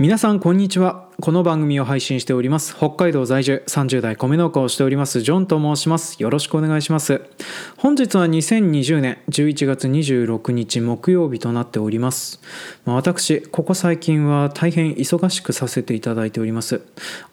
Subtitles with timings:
[0.00, 1.09] 皆さんこんにちは。
[1.20, 2.74] この番組を配信しております。
[2.74, 6.22] 北海道在住30代米農家をしておりますジョンと申します。
[6.22, 7.20] よろしくお願いします。
[7.76, 12.40] 本日は2020年11月26日木曜日となっております。
[12.86, 16.80] まあ私ここ最近は大変忙しくさせていただいております。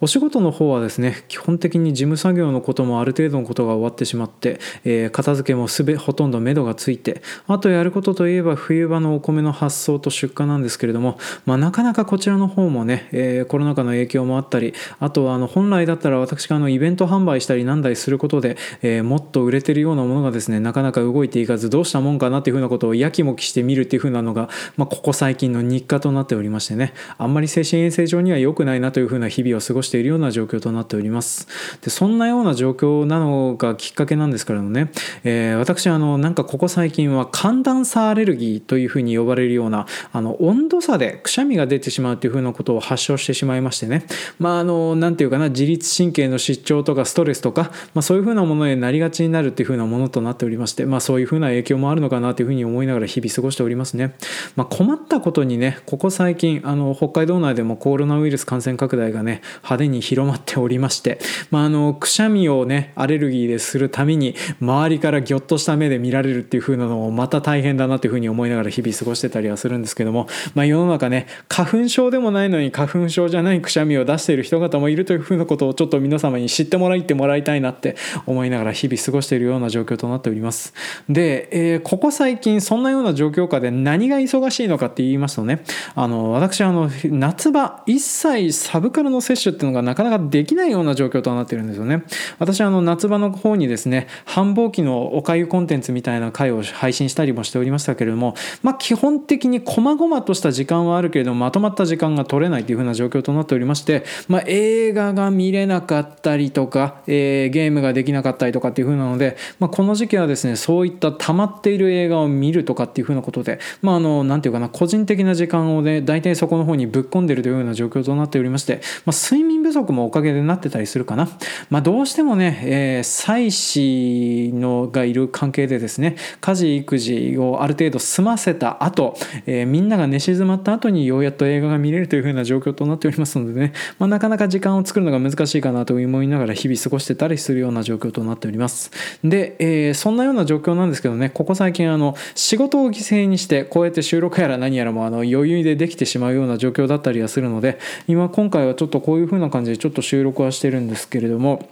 [0.01, 26.93] お仕事の方はですね基本的に事務作業のこともある程度のことが終わってしまって、えー片付けもすべほとんど目処がついてあとやることといえば冬場のお米の発送と出荷なんですけれども、まあ、なかなかこちらの方もね、えーコロナ禍の影響もあったりあとはあの本来だったら私があのイベント販売したりなんだりすることで、えーもっと売れてるようなものがですねなかなか動いていかずどうしたもんかなっていうふうなことをやきもきしてみるっていうふうなのが、まあ、ここ最近の日課となっておりましてね。
[27.17, 31.47] あんまり精神衛生上には良くないなというふうな日々を過ごしているような状況となっております。
[31.81, 34.91] でそんなような状況なのがきっかけなんですからね、
[35.23, 44.05] えー私あのなんかここ最近は寒暖差アレルギーというふうに呼ばれるようなあの温度差でくしゃみが出てしまうっていうふうなことを発症してしまいましてね。
[44.39, 54.15] まああのなんていうかな自律神経の失調とかストレスとか、まあ、そういうふうなものになりがちになるっていうふうなものとなっておりましてまあそういうふうな影響もあるのかなというふうに思いながら日々過ごしておりますね、
[54.55, 61.19] まあ、困ったことにねここ最近あの北海道内でもコロナウイルス感染拡大がね派手に広まっておりまして、
[61.51, 77.95] まあ、あのくしゃみをねアレルギーでするために周りからぎょっとした目で見られるっていう風なのもまた大変だなというふうに思いながら日々過ごしてたりはするんですけども、まあ、世の中ね花粉症でもないのに花粉症じゃないないくしゃみを出している人方もいるというふうなことをちょっと皆様に知ってもらいってもらいたいなって
[78.25, 80.73] 思いながら日々過ごしているような状況となっております。
[81.09, 85.63] で、えーここ最近そんなような状況下で何が忙しいのかって言いますとね
[85.95, 92.03] あの私あの夏場一切サブカルの摂取っていうのがなかなかできないような状況となっているんですよね。
[92.39, 121.27] 私あの夏場の方にですね繁忙期のおかゆコンテンツみたいな回を配信したりもしておりましたけれどもまあ基本的に細々とした時間はあるけれどもまとまった時間が取れないというふうな状況とななっておりまして、まあ、映画が見れなかったりとか、えーゲームができなかったりとかっていうふうなので、まあ、この時期はですねそういった溜まっている映画を見るとかっていうふうなことでまああのなんていうかな個人的な時間をね大体そこの方にぶっ込んでるというような状況となっておりまして、まあ、睡眠不足もおかげでなってたりするかな、
[121.69, 129.15] まあ、どうしてもね、えー妻子のがいる関係でですね家事育児をある程度済ませた後、
[129.45, 133.26] えーみんなが寝静まった後にようやっと映画が見れるというふうな状況となっております。
[133.39, 138.91] のでね、まあ、なかなか時間を作るのが難しいかなと思いながら日々過ごしてたりするような状況となっております。
[139.23, 141.29] で、えーそんなような状況なんですけどね。
[141.29, 151.67] ここ最近あの仕事を犠牲にしてこうやって収録やら何やらもあの余裕でできてしまうような状況だったりはするので今今回はちょっとこういう風な感じでちょっと収録はしてるんですけれども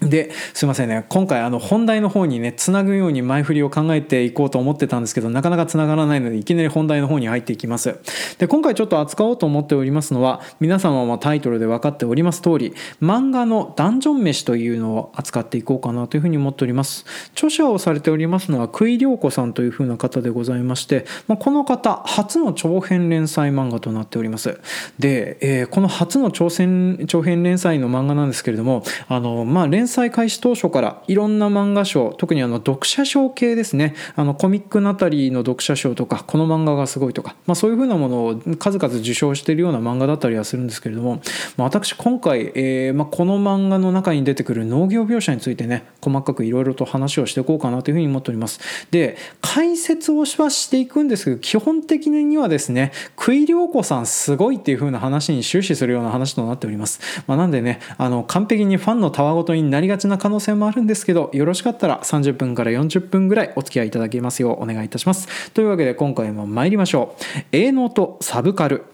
[0.00, 1.04] ですいませんね。
[1.10, 7.98] 今回あの本題の方にねつなぐように前振りを考えていこうと思ってたんですけどなかなかつながらないのでいきなり本題の方に入っていきます。
[8.38, 17.04] で今回ちょっと扱おうと思っておりますのは皆様もタイトルで分かっております通り漫画のダンジョン飯というのを扱っていこうかなというふうに思っております。
[17.32, 24.60] 著者をされておりますのは久井涼子さんというふうな方でございまして、まあ、この方初の長編連載漫画となっております。
[24.98, 33.94] で、えーこの初の長編長編連載の漫画なんですけれどもあの、まあ、連載開始当初からいろんな漫画賞特にあの読者賞系ですね。
[34.16, 41.16] あのコミックナタリーの読者賞とかこの漫画がすごいとか、まあ、そういうふうなものを数々受賞しているような漫画だったりはするんですけれども、
[41.56, 48.60] まあ、私今回、えーまあ、この漫画の中に出てくる農業描写についてね細かくいろいろと話をしていこうかなというふうに思っております。
[48.90, 65.50] で解説をはしていくんですけど基本的にはですね久井涼子さんすごいっていう風な話に終始するような話となっております、まあ、なんでねあの完璧にファンのたわごとになりがちな可能性もあるんですけどよろしかったら30分から40分ぐらいお付き合いいただけますようお願いいたします。
[65.52, 68.84] というわけで今回も参りましょう「営農とサブカル」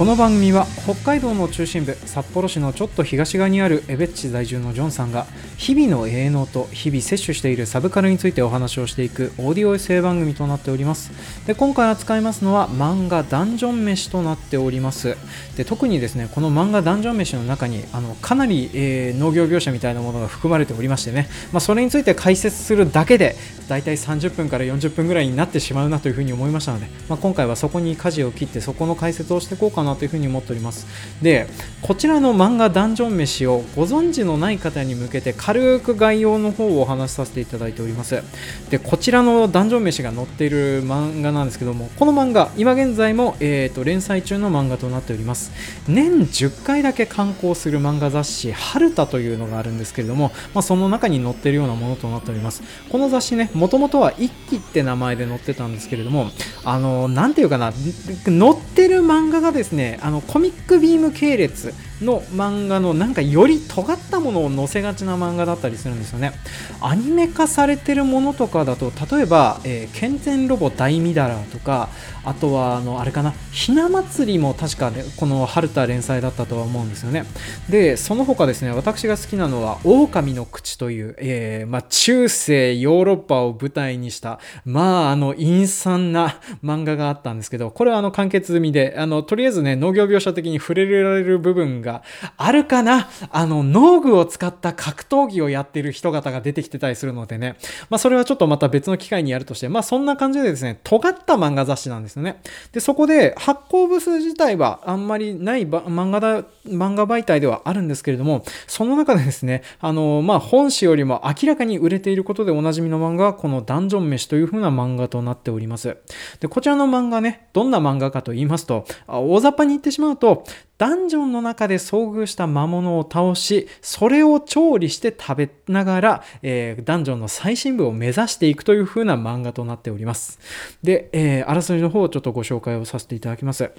[0.00, 5.26] この番組は北海道の中心部札幌市のちょっと東側にある江別市在住のジョンさんが
[5.60, 11.10] 日々の営農と日々摂取しているサブカルについてお話をしていくオーディオエッセイ番組となっております。
[11.46, 15.18] で今回扱いますのは漫画ダンジョン飯となっております。
[15.58, 23.36] で特にですねこの漫画ダンジョン飯の中にあのかなり、えー農業描写みたいなものが含まれておりましてね、まあ、それについて解説するだけで
[23.68, 30.86] だいたい30分から40分ぐらいになってしまうなというふうに思いましたので、まあ、今回はそこに舵を切ってそこの解説をしていこうかなというふうに思っております。
[31.22, 31.46] で
[31.82, 38.22] こちらの漫画ダンジョン飯をご存知のない方に向けて解軽く概要の方をお話しさせていただいております。
[38.70, 45.50] でこちらのダンジョン飯が載っている漫画なんですけどもこの漫画今現在も、えーと、連載中の漫画となっております。
[45.88, 52.62] 年10回だけ刊行する漫画雑誌「春田」というのがあるんですけれども、まあ、その中に載っているようなものとなっております。
[52.88, 56.30] この雑誌ねもともとは一期って名前で載ってたんですけれども
[56.62, 66.32] あのなんていうかな載ってる漫画がですねあのコミックビーム系列の漫画のなんかより尖ったものを載せがちな漫画だったりするんですよね。
[66.80, 71.88] アニメ化されてるものとかだと例えば、えー、健全ロボ大ミダラとか
[72.24, 77.24] あとはあのあれかなひな祭りも確か、ね、この春田連載だったとは思うんですよね。
[77.68, 92.02] でその他ですね私が好きなのは狼の口という、えー、まあ、中世ヨーロッパを舞台にしたまああの陰惨な漫画があったんですけどこれはあの完結済みであのとりあえずね農業描写的に触れられる部分が
[92.36, 97.56] あるかなあの農具を使った格闘技をやってる人方が出てきてたりするのでね。
[97.88, 102.40] まあそれはちょっとまた別の機会にやるとしてまあそんな感じでですね尖った漫画雑誌なんですよね。
[102.72, 115.96] でそこで発行部数自体はあんまりない漫画だ漫画媒体ではあるんですけれどもその中でですねあのまあ本誌よりも明らかに売れていることでおなじみの漫画はこのダンジョン飯という風な漫画となっております。
[116.40, 120.44] でこちらの漫画ねどんな漫画かと言いますと大雑把に言ってしまうと
[120.80, 130.38] ダンジョンの中で遭遇した魔物を倒し、それを調理して食べながら、えー、ダンジョンの最深部を目指していくという風な漫画となっております。
[130.82, 133.70] で、えー、あらすじの方をちょっとご紹介をさせていただきます。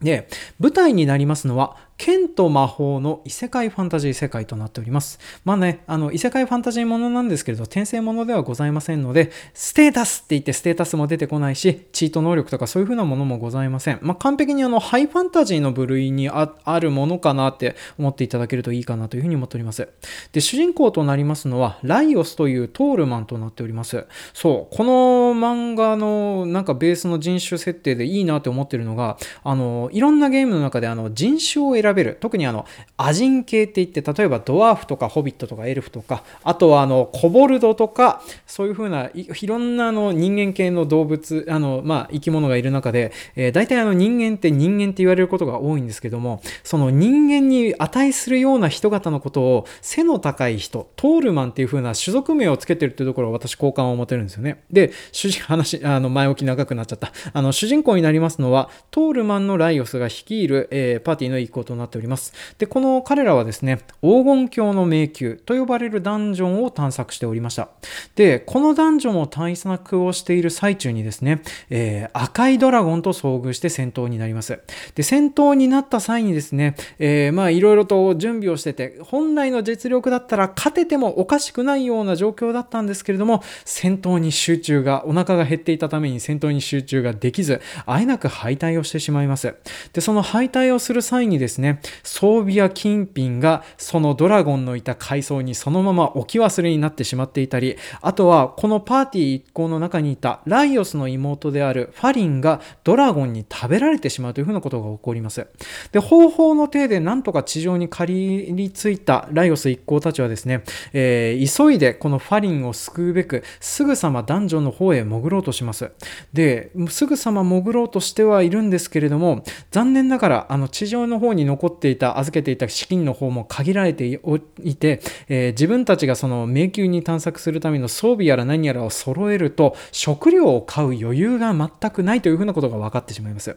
[0.00, 0.28] で、
[0.58, 5.18] 舞台になりますのは、剣と魔法の異世界ファンタジー世界となっております。
[5.44, 13.98] まあね、あの、異世界ファンタジーものなんですけれど、転生ものではございませんので、ステータスって言ってステータスも出てこないし、チート能力とかそういう風なものもございません。
[14.00, 19.88] まあ、完璧にあの、ハイファンタジーの部類にあるものかなって思っていただけるといいかなという風に思っております。
[20.32, 24.06] で、主人公となりますのは、ライオスというトールマンとなっております。
[24.34, 24.92] そう、この
[25.34, 32.16] 漫画のなんかベースの人種設定でいいなって思ってるのが、あの、いろんなゲームの中であの、人種を選べる。
[32.20, 54.62] 特にあの、アジン系って言って、例えばドワーフとかホビットとかエルフとか、あとはあの、コボルドとか、そういう風ないいろんなあの人間系の動物、あの、まあ、生き物がいる中で、えー、大体あの人間って人間って言われることが多いんですけども、その人間に値するような人型のことを背の高い人、トールマンっていう風な種族名をつけてるっていうところを私好感を持てるんですよね。
[54.70, 57.12] で、主人、話、あの、前置き長くなっちゃった。
[57.32, 62.32] あの、主人公になりますのは、トールマンのライオスが率いる、えー、パーティーの一行となっております。
[62.58, 67.68] で、この彼らはですね、黄金鏡の迷宮と呼ばれるダンジョンを探索しておりました。
[68.16, 74.60] で、このダンジョンを探索をしている最中にですね、えー、赤いドラゴンと遭遇して戦闘になります。
[74.94, 89.54] で、戦闘になった際にですね、えー、まあ、いろいろと準備をしてて、本来の実力だったら勝ててもおかしくないような状況だったんですけれども、戦闘に集中が、お腹が減っていたために戦闘に集中ができず、あえなく敗退をしてしまいます。
[89.92, 91.67] で、その敗退をする際にですね、
[92.02, 105.46] 装備や金品がそのドラゴンのいた階層にそのまま置き忘れになってしまっていたり、あとはこのパーティー一行の中にいたライオスの妹であるファリンがドラゴンに食べられてしまうというふうなことが起こります。
[105.92, 110.62] で、方法の手でなんとか地上に借りついたライオス一行たちはですね、
[110.92, 115.90] えー、急いでこのファリンを救うべくすぐさまダンジョンの方へ潜ろうとします。
[116.32, 124.20] で、すぐさま潜ろうとしてはいるんですけれども、残念ながらあの地上の方に残っていた、預けていた資金の方も限られて
[124.62, 133.56] いて、えー、自分たちがその迷宮に探索するための装備やら何やらを揃えると食料を買う余裕が全くないというふうなことが分かってしまいます。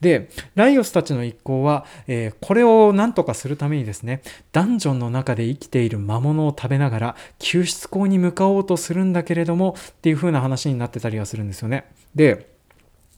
[0.00, 4.22] で、ライオスたちの一行は、えー、これを何とかするためにですね、
[4.52, 11.84] ダンジョンの中で生きている魔物を食べながら救出口に向かおうとするんだけれどもっていう風な話になってたりはするんですよね。
[12.14, 12.51] で、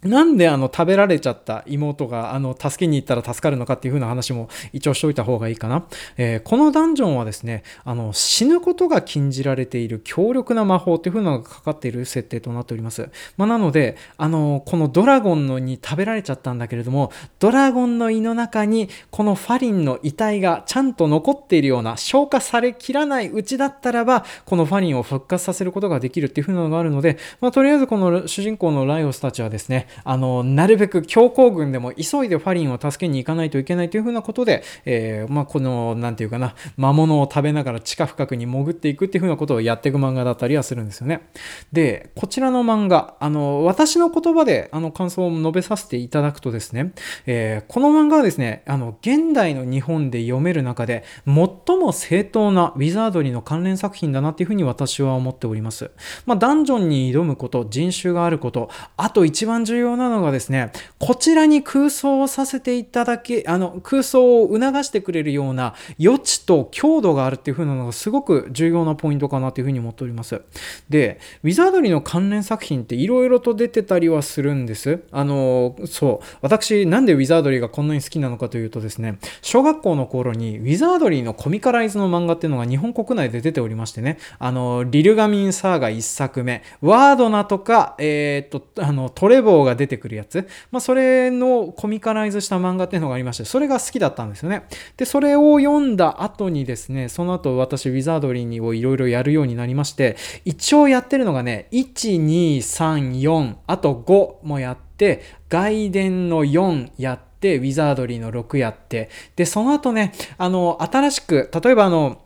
[0.05, 5.87] なんであの食べられちゃった妹があの助けに行ったら助かるのかっていう風な話も一応しておいた方がいいかな。
[6.17, 13.09] えー、このダンジョンはですね、あの死ぬことが禁じられている強力な魔法っていう風なのがかかっている設定となっております。
[13.37, 41.29] まあ、なので、あのこのドラゴンのに食べられちゃったんだけれども、ドラゴンの胃の中にこのファリンの遺体がちゃんと残っているような消化されきらないうちだったらば、このファリンを復活させることができるっていう風なのがあるので、まあ、とりあえずこの主人公のライオスたちはですね、あのなるべく強行軍でも急いでファリンを助けに行かないといけないというふうなことで、えー、まあ、この何て言うかな魔物を食べながら地下深くに潜っていくっていうふうなことをやっていく漫画だったりはするんですよね。
[41.73, 46.93] でこちらの漫画あの私の言葉であの感想を述べさせていただくとですね、
[47.27, 51.35] えー、この漫画はですねあの現代の日本で読める中で最
[51.79, 55.91] も正当なウィザードリーの関連作品だなっていうふうに私は思っております。
[56.27, 70.43] まあ、ダンジョンに挑むこと、人種があること、あと一番重要要なのがですね、こちらに空想をさせていただけ、あの、空想を促してくれるような余地と強度があるっていう風なのがすごく重要なポイントかなというふうに思っております。
[70.89, 75.03] で、ウィザードリーの関連作品って色々と出てたりはするんです。
[75.13, 94.65] あの、そう、私なんでウィザードリーがこんなに好きなのかというとですね、小学校の頃にウィザードリーのコミカライズの漫画っていうのが日本国内で出ておりましてね、あの、リルガミンサーガ1作目、ワードナとか、えー、っと、あの、トレボーが出てくるやつ、まあ、それのコミカライズした漫画っていうのがありまして、それが好きだったんですよね。
[94.97, 112.24] で、それを読んだ後にですね、その後私、ウィザードリーをいろいろやるようになりまして、一応やってるのがね、1、2、3、4、あと5もやって、外伝の4やって、ウィザードリーの6やって、で、その後ね、あの、新しく、例えばあの、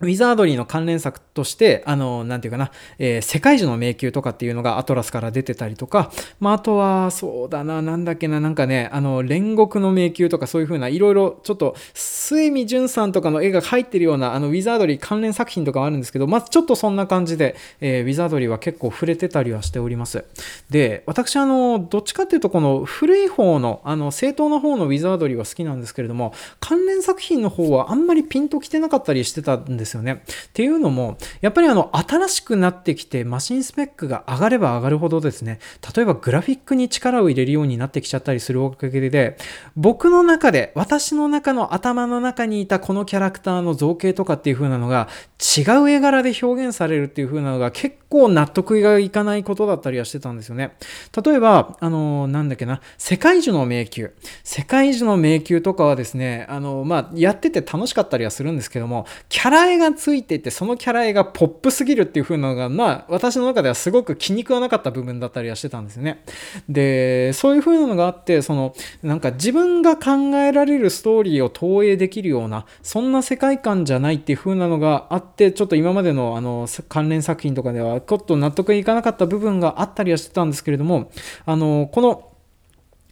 [0.00, 20.24] ウィザードリーの関連作として、あの、なんていうかな、えー、世界樹の迷宮とかっていうのがアトラスから出てたりとか、まあ、あとは、そうだな、なんだっけな、なんかね、あの、煉獄の迷宮とかそういう風な、いろいろ、ちょっと、末見淳さんとかの絵が入ってるような、あの、ウィザードリー関連作品とかはあるんですけど、まあ、ちょっとそんな感じで、えー、ウィザードリーは結構触れてたりはしております。
[20.68, 30.22] で、私、あの、どっちかっていうと、この古い方の、あの、正当な方のウィザードリーは好きなんですけれども、関連作品の方はあんまりピンときてなかったりしてたんですですよね。
[30.48, 35.60] っていうのも、やっぱりあの、新しくなってきて、マシンスペックが上がれば上がるほどですね、
[35.96, 39.38] 例えばグラフィックに力を入れるようになってきちゃったりするおかげで、
[39.76, 45.08] 僕の中で、私の中の頭の中にいたこのキャラクターの造形とかっていう風なのが、
[45.56, 50.76] 違う絵柄で表現されるっていう風なのが結構構納得がいかないことだったりはしてたんですよね。
[51.24, 54.10] 例えば、あの、なんだっけな、世界樹の迷宮。
[54.44, 66.22] 世界樹の迷宮とかはですね、あの、まあ、やってて楽しかったりはするんですけども、キャラ絵がついていて、そのキャラ絵がポップすぎるっていう風なのが、まあ、私の中ではすごく気に食わなかった部分だったりはしてたんですよね。
[66.68, 81.10] で、そういう風なのがあって、その、なんか自分が考えられるストーリーを投影できるような、そんな世界観じゃないっていう風なのがあって、ちょっと今までのあの、関連作品とかではちょっと納得いかなかった部分があったりはしてたんですけれども、
[81.44, 82.35] あの、この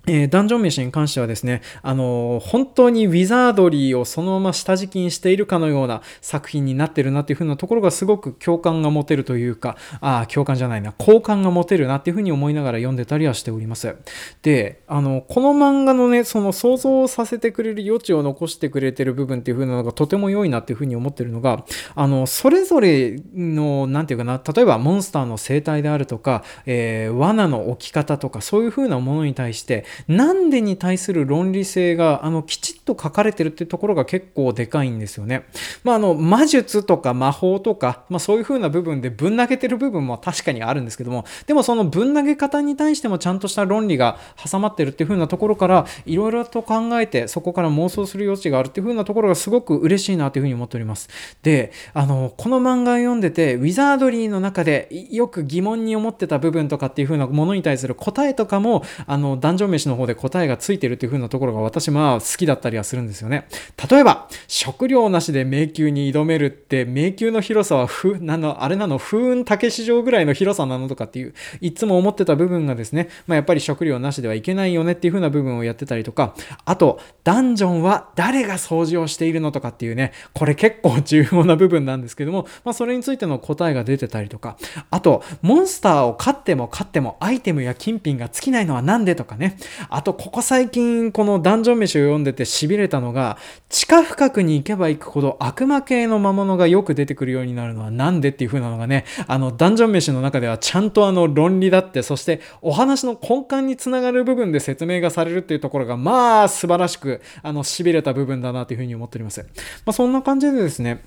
[0.07, 13.97] えー、ダンジョン飯に関してはですね、あのー、本当にウィザードリーをそのまま下敷きにしているかのような作品になってるなっていう風なところがすごく共感が持てるというか、ああ、共感じゃないな、好感が持てるなっていう風に思いながら読んでたりはしております。
[14.43, 35.47] で、あの、この漫画のね、その想像させてくれる余地を残してくれてる部分っていう風なのがとても良いなっていう風に思ってるのが、あの、それぞれの、なんていうかな、例えばモンスターの生態であるとか、えー、罠の置き方とか、そういう風なものに対して、なんでに対する論理性があのきちっと書かれてるっていうところが結構でかいんですよね。
[35.83, 51.09] まあ、あの魔術とか魔法とか、まあ、そういう風な部分でぶん投げてる部分も確かにあるんですけどもでもそのぶん投げ方に対してもちゃんとした論理が挟まってるっていう風なところからいろいろと考えてそこから妄想する余地があるっていう風なところがすごく嬉しいなという風に思っております。
[51.43, 63.47] であのこの漫画を読んでてウィザードリーの中でよく疑問に思ってた部分とかっていう風なものに対する答えとかもあのダンジョン飯の方で答えがついてるっていう風なところが私まあ好きだったりはするんですよね。
[63.91, 84.57] 例えば、食料なしで迷宮に挑めるって、迷宮の広さはふ、なの、あれなの、風雲竹市場ぐらいの広さなのとかっていう、いつも思ってた部分がですね、まあ、やっぱり食料なしではいけないよねっていう風な部分をやってたりとか、あと、ダンジョンは誰が掃除をしているのとかっていうね、これ結構重要な部分なんですけども、まあ、それについての答えが出てたりとか、
[84.91, 89.57] あと、モンスターを飼っても飼ってもアイテムや金品が尽きないのはなんでとかね、
[89.89, 93.39] あと、ここ最近このダンジョン飯を読んでて痺れたのが、
[93.69, 109.41] 地下深くに行けば行くほど悪魔系の魔物がよく出てくるようになるのはなんでっていう風なのがね、あの、ダンジョン飯の中ではちゃんとあの論理だって、そしてお話の根幹につながる部分で説明がされるっていうところが、まあ素晴らしく、あの、痺れた部分だなという風に思っております。
[109.85, 111.03] まあそんな感じでですね、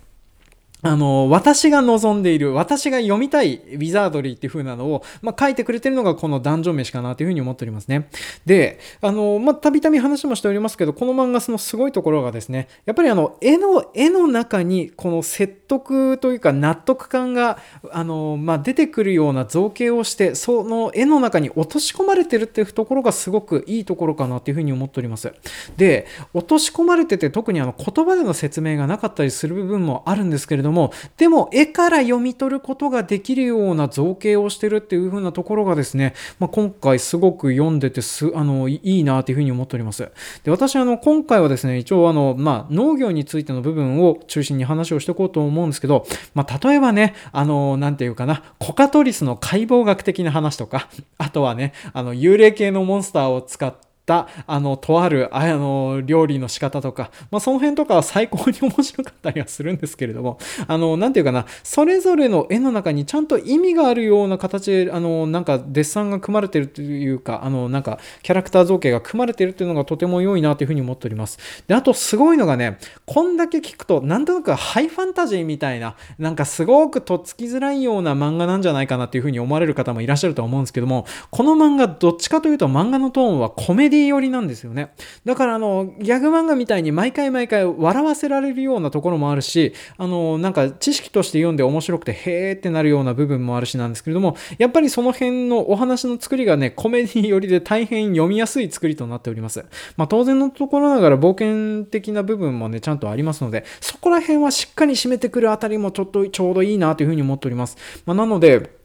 [0.84, 8.10] あの、私が望んでいる、私が読みたいウィザードリーっていう風なのを、まあ、書いてくれてるのがこのダンジョン飯かなという風に思っておりますね。
[8.46, 17.58] で、あの、まあ、たびたび話もしておりますけど、この漫画そのすごいところがですね、やっぱりあの、絵の、絵の中にこの説得というか納得感が、
[17.92, 25.34] あの、まあ、出てくるような造形をして、その絵の中に落とし込まれてるっていうところがすごくいいところかなという風に思っております。
[25.76, 26.06] で、
[26.36, 40.10] 落とし込まれてて特にあの言葉での説明がなかったりする部分もあるんですけれどども、でも絵から読み取ることができるような造形をしてるっていう風なところがですね、まあ、今回すごく読んでてすあのいいなというふうに思っております。
[40.44, 71.38] で私あの今回はですね、一応あの、まあ、農業についての部分を中心に話をしていこうと思うんですけど、まあ、例えばね、あの、なんていうかな、コカトリスの解剖学的な話とか、あとはね、あの幽霊系のモンスターを使って、あの、とある、あの、料理の仕方とか、まあ、その辺とかは最高に面白かったりはするんですけれども、あの、なんていうかな、それぞれの絵の中にちゃんと意味があるような形で、あの、なんか、デッサンが組まれてるというか、あの、なんか、キャラクター造形が組まれてるっていうのがとても良いなというふうに思っております。
[71.68, 84.74] で、あと、すごいのがね、こんだけ聞くと、なんとなくハイファンタジーみたいな、なんかすごくとっつきづらいような漫画なんじゃないかなっていうふうに思われる方もいらっしゃると思うんですけども、この漫画、どっちかというと漫画のトーンはコメディ寄りなんですよ。
[84.74, 84.92] ね。
[85.26, 99.66] だからあの、ギャグ漫画みたいに毎回毎回笑わせられるようなところもあるし、あの、なんか知識として読んで面白くて、へーってなるような部分もあるしなんですけれども、やっぱりその辺のお話の作りがね、コメディ寄りで大変読みやすい作りとなっております。
[99.96, 107.78] まあ当然のところながら冒険的な部分もね、ちゃんとありますので、そこら辺はしっかり締めてくるあたりもちょっとちょうどいいなというふうに思っております。
[108.06, 108.77] まあ、なので、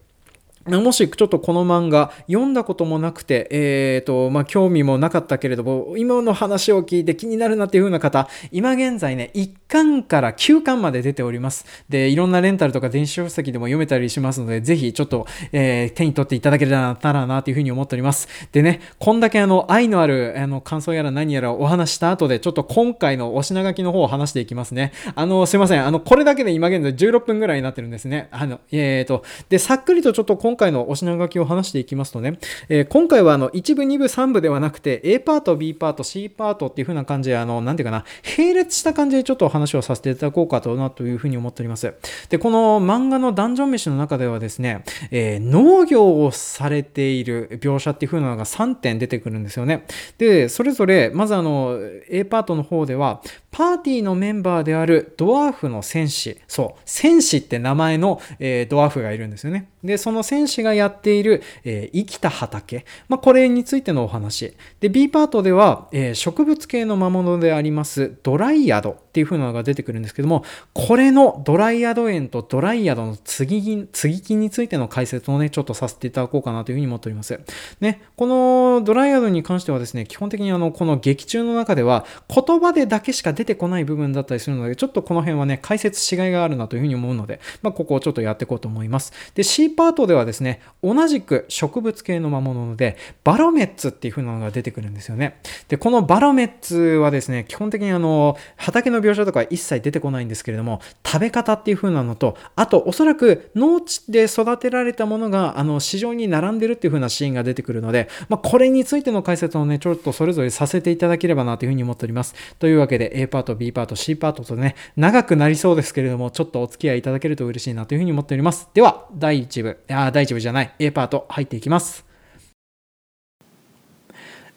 [0.67, 11.67] もしちょっとこの漫画読んだこともなくて、えっ、ー、と、まあ、興味もなかったけれども、今の話を聞いて気になるなっていう風な方、今現在ね、1巻から9巻まで出ております。
[11.89, 18.29] で、いろんなレンタルとか電子書籍でも読めたりしますので、ぜひちょっと、えー、手に取っていただけたらなという風に思っております。
[18.53, 24.93] でね、こんだけあの、愛のある、あの、感想やら何やらお話した後で、ちょっと今回のお品書きの方を話していきますね。
[25.17, 25.85] あの、すいません。
[25.85, 28.29] あの、これだけで今現在16分ぐらいになってるんですね。
[28.31, 38.05] あの、えっ、ー、と、で、さっくりとちょっと今今回のお品書きを話していきますとね、えー、今回はあの1部、2部、3部ではなくて A パート、B パート、C パートっていう風な感じで、あの、なんていうかな、
[38.37, 41.95] 並列した感じでちょっとお話をさせていただこうかなという風に思っております。
[42.29, 49.87] で、この漫画のダンジョン飯の中ではですね、えー、農業をされている描写っていう風なのが3点出てくるんですよね。
[50.19, 51.79] で、それぞれ、まずあの、
[52.11, 59.72] A パートの方では、パーティーのメンバーであるドワーフの戦士、そう、戦士って名前の、えー、ドワーフがいるんですよね。
[59.85, 64.57] で、その戦士がやっている、えー、生きた畑、まあ、これについてのお話。
[64.81, 77.39] で、B パートでは、えー、植物系の魔物でありますドライアドっていう風なのが出てくるんですけども、これのドライアド園とドライアドの継ぎ継ぎについての解説をね、ちょっとさせていただこうかなというふうに思っております。
[77.83, 89.13] ね、このドライアドに関してはですね、基本的にあの、この劇中の中では言葉でだけしか出てこない部分だったりするので、ちょっとこの辺はね、解説しがいがあるなというふうに思うので、まあ、ここをちょっとやっていこうと思います。
[89.35, 95.39] で、C パートではですね、同じく植物系の魔物で、バロメッツっていう風なのが出てくるんですよね。
[95.69, 112.35] で、このバロメッツはですね、基本的にあの、畑の描写とか一切出てこないんですけれども、食べ方っていう風なのと、あと、おそらく農地で育てられたものが、あの、市場に並んでるっていう風なシーンが出てくるので、まあ、これについての解説をね、ちょっとそれぞれさせていただければなという風に思っております。
[112.59, 118.69] というわけで、A パート、B パート、C パートとね、長くなりそうですけれども、ちょっとお付き合いいただけると嬉しいなというふうに思っております。
[118.75, 122.05] では、第1部、あ、第1部じゃない、A パート入っていきます。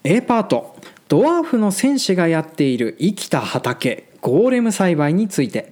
[0.03, 0.75] A パート、
[1.07, 5.69] ドワーフの戦士がやっている生きた畑、ゴーレム栽培について。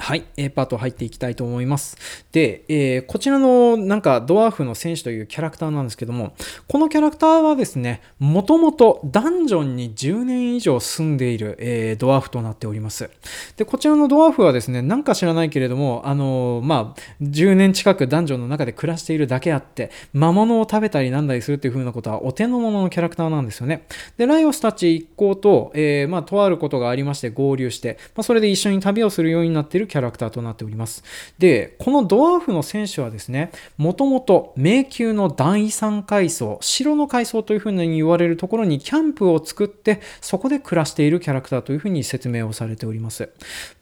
[0.00, 1.96] はい、A パート入っていきたいと思います。
[2.32, 6.34] で、えー、こちらのなんかドワーフの戦士というキャラクターなんですけども、
[6.68, 13.10] このキャラクターはですね、もともとダンジョンに10年以上住んでいる、えー、ドワーフとなっております。
[13.56, 23.84] で、こちらのドワーフはですね、なんか知らないけれども、あのー、まあ、10年近くダンジョンの中で暮らしているだけあって、魔物を食べたりなんだりするっていう風なことはお手の物のキャラクターなんですよね。
[24.16, 31.02] で、ライオスたち一行と、えー、まあ、とあることがありまして合流して、まあ、それで一緒に旅をするようになっているキャラクターとなっております。
[31.38, 43.30] で、このドワーフの選手はですね、もともと迷宮の第3階層、城の階層というふうに言われるところにキャンプを作って、そこで暮らしているキャラクターというふうに説明をされております。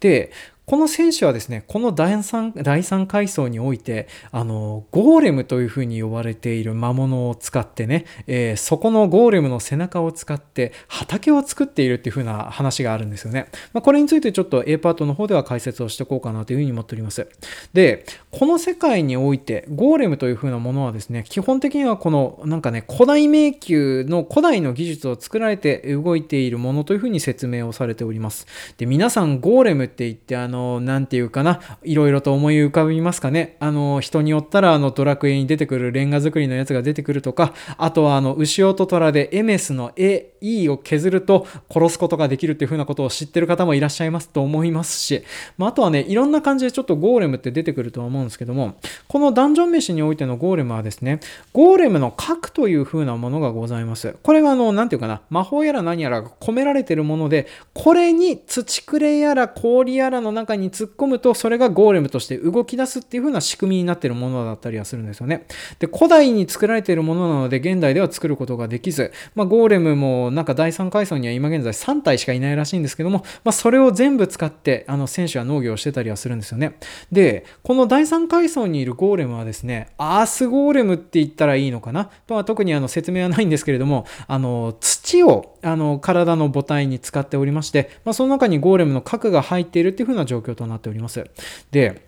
[0.00, 0.32] で、
[0.66, 13.46] この選手はですね、この第三第三階層において、あの、ゴーレムというふうに呼ばれている魔物を使ってね、えー、そこのゴーレムの背中を使って畑を作っているっていうふうな話があるんですよね。
[13.74, 17.28] まあ、これについてちょっと A パートの方では解説をしておこうかなというふうに思っております。
[17.72, 28.48] で、この世界において、ゴーレムというふうなものはですね、基本的にはこの、なんかね、古代迷宮の古代の技術を作られて動いているものというふうに説明をされております。
[28.78, 33.56] で、皆さんゴーレムって言って、あの、なんていうかな、いろいろと思い浮かびますかね。
[33.60, 45.22] あの、人によったら、あの、ドラクエに出てくるレンガ作りのやつが出てくるとか、あとは、あの、牛音虎でエメスの絵、E を削ると殺すことができるっていう風なことを知ってる方もいらっしゃいますと思いますし、
[45.58, 48.76] まあ、あとはね、いろんな感じでちょっとゴーレムって出てくるとは思うんですけども、
[49.08, 51.20] このダンジョン飯においてのゴーレムはですね、
[51.52, 54.14] ゴーレムの核という風なものがございます。
[54.22, 65.46] これがあの、なんていうかな、魔法やら何やらが込められてるもので、これに土くれやら氷やらの中に突っ込むと、それがゴーレムとして動き出すっていう風な仕組みになってるものだったりはするんですよね。
[65.78, 76.78] で、古代に作られているものなので、現代では作ることができず、まあ、ゴーレムもなんか第3階層には今現在3体しかいないらしいんですけども、まあ、それを全部使ってあの選手は農業をしてたりはするんですよね。
[77.10, 82.10] で、この第3階層にいるゴーレムはですね、アースゴーレムって言ったらいいのかな？
[82.26, 91.24] とは特にあの説明はないんですけれども、あの土をあの体の母体に使っておりまして、まあ、その中にゴーレムの核が入っているっていう風な状況となっております。
[91.70, 92.05] で、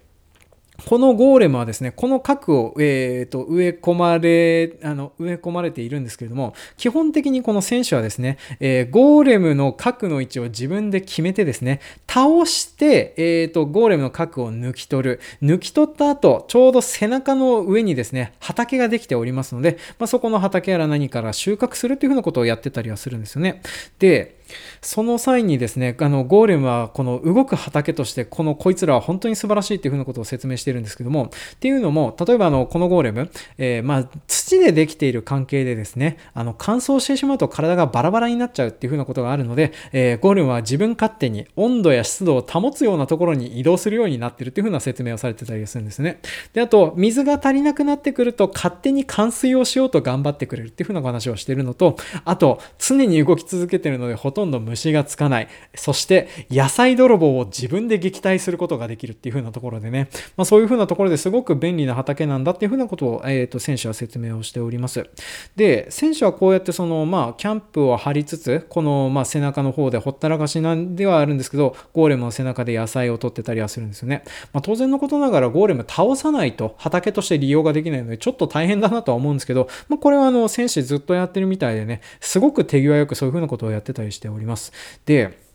[0.89, 15.21] このゴーレムはですね、この核を、えーと、植え込まれ、あの、植え込まれているんですけれども、基本的にこの選手はですね、えー、ゴーレムの核の位置を自分で決めてですね、倒して、えーと、ゴーレムの核を抜き取る。
[15.43, 23.61] 抜き取った後、ちょうど背中の上にですね、畑ができておりますので、まあ、そこの畑やら何から収穫するというふうなことをやってたりはするんですよね。
[23.99, 24.38] で、
[24.81, 46.21] その際にですね、あのゴーレムはこの動く畑として、このこいつらは本当に素晴らしいっていうふうなことを説明しているんですけども、っていうのも、例えばあのこのゴーレム、えー、まあ土でできている関係でですね、あの乾燥してしまうと体がバラバラになっちゃうっていうふうなことがあるので、えー、ゴーレムは自分勝手に温度や湿度を保つようなところに移動するようになっているっていうふうな説明をされてたりするんですね。
[46.53, 55.49] で、あと、水が足りなくなってくると勝手に冠水をしようと頑張ってくれるっていうふうな話をしているのと、あと、常に動き続けているのでほとんど虫がつかない。
[55.75, 65.09] そして野菜泥棒を自分で撃退することができるっていう風なところでね、まあ、そういう風なところですごく便利な畑なんだっていう風なことを、えー、と選手は説明をしております。
[65.57, 74.23] で、選手はこうやってその、まあ、キャンプを張りつつ、この、まあ、背中の方でほったらかしなんではあるんですけど、ゴーレムの背中で野菜を取ってたりはするんですよね。
[74.53, 84.73] まあ、当然のことながらゴーレム倒さないと畑として利用ができないので、ちょっと大変だなとは思うんですけど、まあ、これはあの、選手ずっとやってるみたいでね、すごく手際よくそういう風なことをやってたりしております。
[85.07, 85.48] で、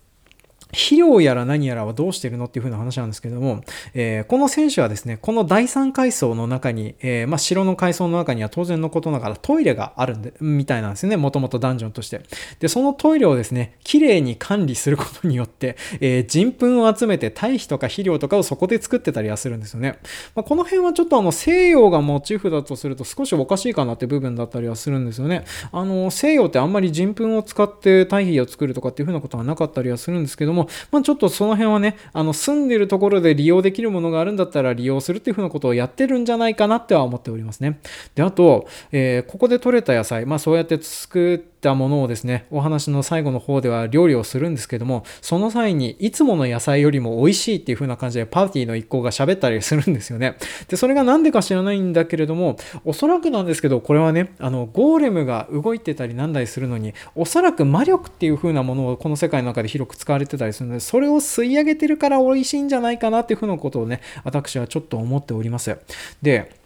[0.73, 3.61] 肥料やら何やらはどうしてるのっていう風な話なんですけども、
[3.93, 12.21] えー、この選手はですね、この第三階層の中に、えー、まあ、城の階層の中には当然のことながらトイレがあるんで、みたいなんですよね、もともとダンジョンとして。
[12.59, 19.99] で、そのトイレをですね、綺麗に管理することによって、えー、人糞を集めて堆肥とか肥料とかをそこで作ってたりはするんですよね。
[20.35, 25.45] まあ、この辺はちょっとあの、西洋がモチーフだとすると少しおかしいかなって部分だったりはするんですよね。
[25.71, 37.79] あの、西洋ってあんまり人糞を使って堆肥を作るとかっていう風なことはなかったりはするんですけども、まあ、ちょっとその辺はね、あの住んでるところで利用できるものがあるんだったら利用するっていう風なことをやってるんじゃないかなっては思っておりますね。
[38.15, 50.37] で、あと、えー、ここで採れた野菜、まあそうやって作ったものをですね、お話の最後の方では料理をするんですけども、その際にいつもの野菜よりも美味しいっていう風な感じでパーティーの一行が喋ったりするんですよね。
[50.67, 65.77] で、それが何でか知らないんだけれども、おそらくなんですけど、これはね、あの、ゴーレムが動いてたりなんだりするのに、おそらく魔力っていう風なものをこの世界の中で広く使われてたりするので、それを吸い上げてるから美味しいんじゃないかなっていうふうなことをね、私はちょっと思っております。
[66.21, 66.62] で、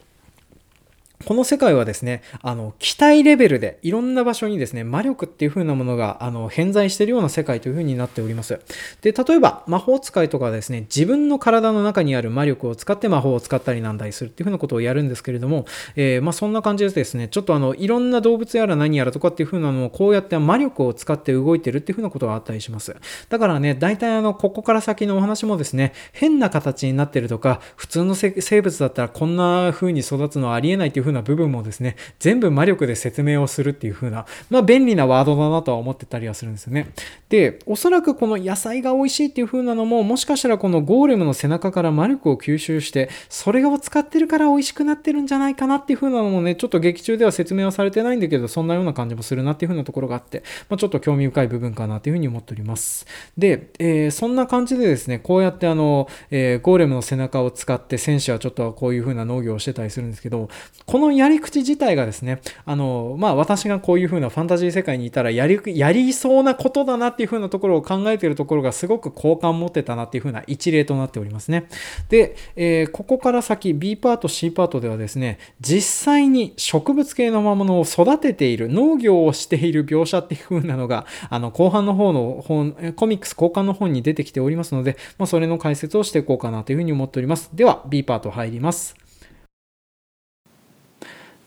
[1.25, 8.59] この世界はですね、あの、機体レベルでいろんな場所にですね、魔力っていう風なものが、あの、偏在しているような世界という風になっております。
[9.01, 22.95] で、例えば、魔法使いとかですね、自分の体の中にある魔力を使って魔法を使ったりなんだりするっていう風なことをやるんですけれども、えー、まあ、そんな感じでですね、ちょっとあの、いろんな動物やら何やらとかっていう風なのをこうやって魔力を使って動いてるっていう風なことがあったりします。
[23.27, 36.91] だからね、大体あの、ここから先のお話もですね、変な形になってるとか、普通の生物だったらこんな風に育つのはありえないっていう風な部分もですね、全部魔力で説明をするっていう風な、まあ便利なワードだなとは思ってたりはするんですよね。
[37.29, 53.05] で、おそらくこの野菜が美味しいっていう風なのも、もしかしたらこのゴーレムの背中から魔力を吸収して、それを使ってるから美味しくなってるんじゃないかなっていう風なのもね、ちょっと劇中では説明はされてないんだけど、そんなような感じもするなっていう風なところがあって、まあ、ちょっと興味深い部分かなという風に思っております。
[53.37, 60.49] で、えー、そんな感じでですね、こうやってあの、えー、ゴーレムの背中を使って戦士はちょっとこういう風な農業をしてたりするんですけど、
[60.85, 71.67] ここのやり口自体がですね、あの、まあ私がこういう風なファンタジー世界にいたらやり、やりそうなことだなっていう風なところを考えているところがすごく好感持ってたなっていう風な一例となっておりますね。
[72.09, 87.51] で、えー、ここから先 B パート C パートではですね、実際に植物系の魔物を育てている、農業をしている描写っていう風なのが、あの、後半の方の本、コミックス交換の本に出てきておりますので、まあ、それの解説をしていこうかなという風に思っております。
[87.53, 89.06] では、B パート入ります。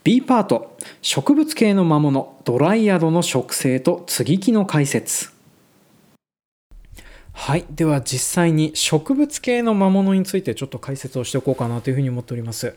[0.02, 5.39] B パート植物系の魔物ドライアドの植生と接ぎ木の解説。
[7.32, 7.64] はい。
[7.70, 12.74] では実際に植物系の魔物についてちょっと解説をしておこうかなというふうに思っております。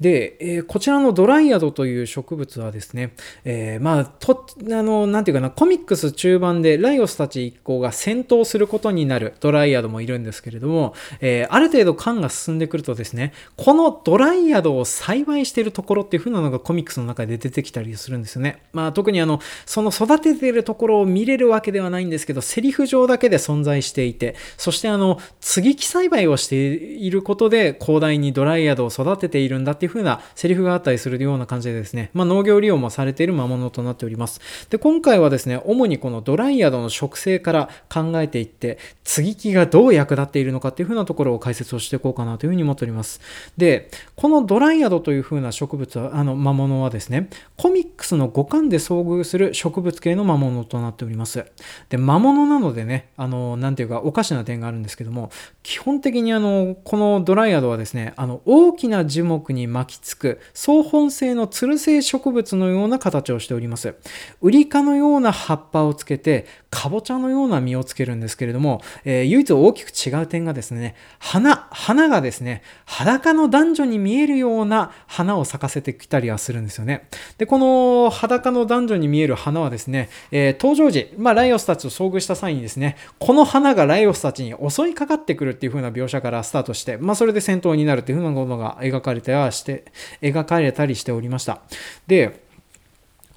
[0.00, 18.62] で、えー、こちらのドライアドという植物はですね、えー、まあ、と、あの、なんていうかな、コミックス中盤でライオスたち一行が戦闘することになるドライアドもいるんですけれども、えー、ある程度感が進んでくるとですね、このドライアドを栽培しているところっていう風なのがコミックスの中で出てきたりするんですよね。
[18.72, 34.40] まあ、特にあの、その育てているところを見れるわけではないんですけど、セリフ上だけで存在してしていて、そしてあの、接ぎ木栽培をしていることで広大にドライヤドを育てているんだっていう風なセリフがあったりするような感じでですね、まあ、農業利用もされている魔物となっております。
[34.70, 43.20] で、今回はですね、主にこのドライヤドの植生から考えていって、接ぎ木がどう役立っているのかっていう風なところを解説をしていこうかなという風に思っております。
[43.56, 51.44] で、このドライヤドという風な植物は、あの、魔物はですね、コミックスの五感で遭遇する植物系の魔物となっております。
[51.88, 55.30] で、魔物なのでね、あの、なんていうか、おかしな点があるんですけども、
[55.62, 63.94] 基本的にあの、このドライアドはですね、あの、大きな樹木に巻きつく、双本性のつる性植物のような形をしております。
[64.40, 77.08] ウリ科のような葉っぱをつけて、かぼちゃのような実をつけるんですけれども、えー、唯一大きく違う点がですね、花、花がですね、裸の男女に見えるような花を咲かせてきたりはするんですよね。
[77.36, 89.84] で、この裸の男女に見える花はですね、えー、登場時、まあ、ライオスたちと遭遇した際にですね、この花がライオスたちに襲いかかってくるっていう風な描写からスタートして、まあ、それで戦闘になるっていう風なものが描かれてはして、
[90.20, 91.62] 描かれたりしておりました。
[92.06, 92.44] で、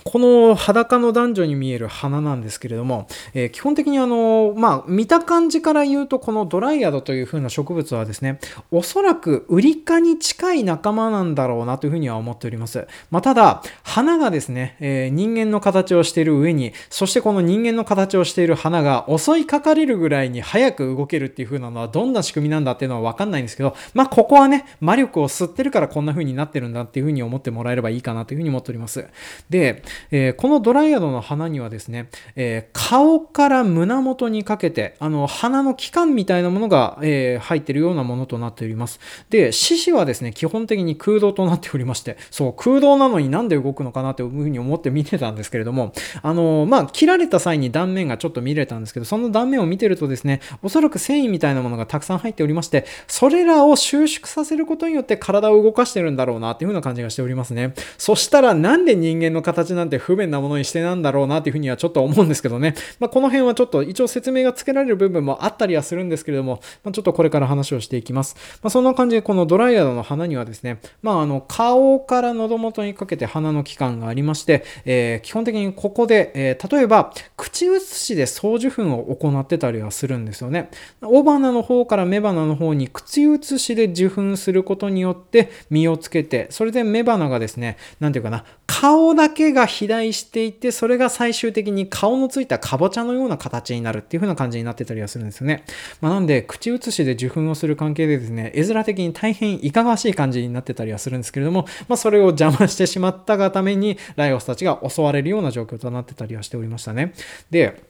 [0.08, 8.40] この裸の男女に見える花なんですけれども、えー、基本的にあの、まあ、見た感じから言うと、このドライアドという風な植物はですね、
[8.70, 12.88] おそらくウリ科に近い仲間なんだろうなというふうには思っております。
[13.10, 29.08] まあ、ただ、花がですね、えー、人間の形をしている上に、そしてこの人間の形をしている花が襲いかかれるぐらいに早く動けるっていう風なのはどんな仕組みなんだっていうのはわかんないんですけど、まあ、ここはね、魔力を吸ってるからこんな風になってるんだっていう風に思ってもらえればいいかなというふうに思っております。
[29.50, 29.82] で、
[30.12, 39.00] えー、このドライアドの花にはですね、えー、顔から胸元にかけて、あの、花の器官みたいなものが、えー、入ってるようなものとなっております。
[39.30, 57.74] で、獅子はですね、基本的に空洞となっておりまして、そう、空洞なのになんで動くのかなというふうに思って見てたんですけれども、あの、まあ、切られた際に断面がちょっと見れたんですけど、その断面を見てるとですね、おそらく繊維みたいなものがたくさん入っておりまして、それらを収縮させることによって体を動かしてるんだろうなっていうふうな感じがしておりますね。
[57.98, 62.76] そしたらなんで人間の形なんんて不便なものにしてなんだろうなっていうふうにはちょっと思うんですけどね。
[63.00, 68.36] まあ、この辺はちょっと一応説明がつけられる部分もあったりはするんですけれども、まあ、ちょっとこれから話をしていきます。
[68.62, 80.70] まあ、そんな感じでこのドライアドの花にはですね、まあ、あの顔から喉元にかけて鼻の器官がありまして、えー、基本的にここで、えー、例えば口移しで総受粉を行ってたりはするんですよね。
[81.02, 95.64] 雄花の方から雌花の方に口移しで受粉することによって実をつけて、それで雌花がですね、なんていうかな、顔だけが肥大していて、それが最終的に顔のついたかぼちゃのような形になるっていう風な感じになってたりはするんですよね。
[96.02, 107.14] まあ、なんで、口移しで受粉をする関係でですね、絵面的に大変いかがわしい感じになってたりはするんですけれども、まあ、それを邪魔してしまったがために、ライオスたちが襲われるような状況となってたりはしておりましたね。
[107.50, 107.84] で、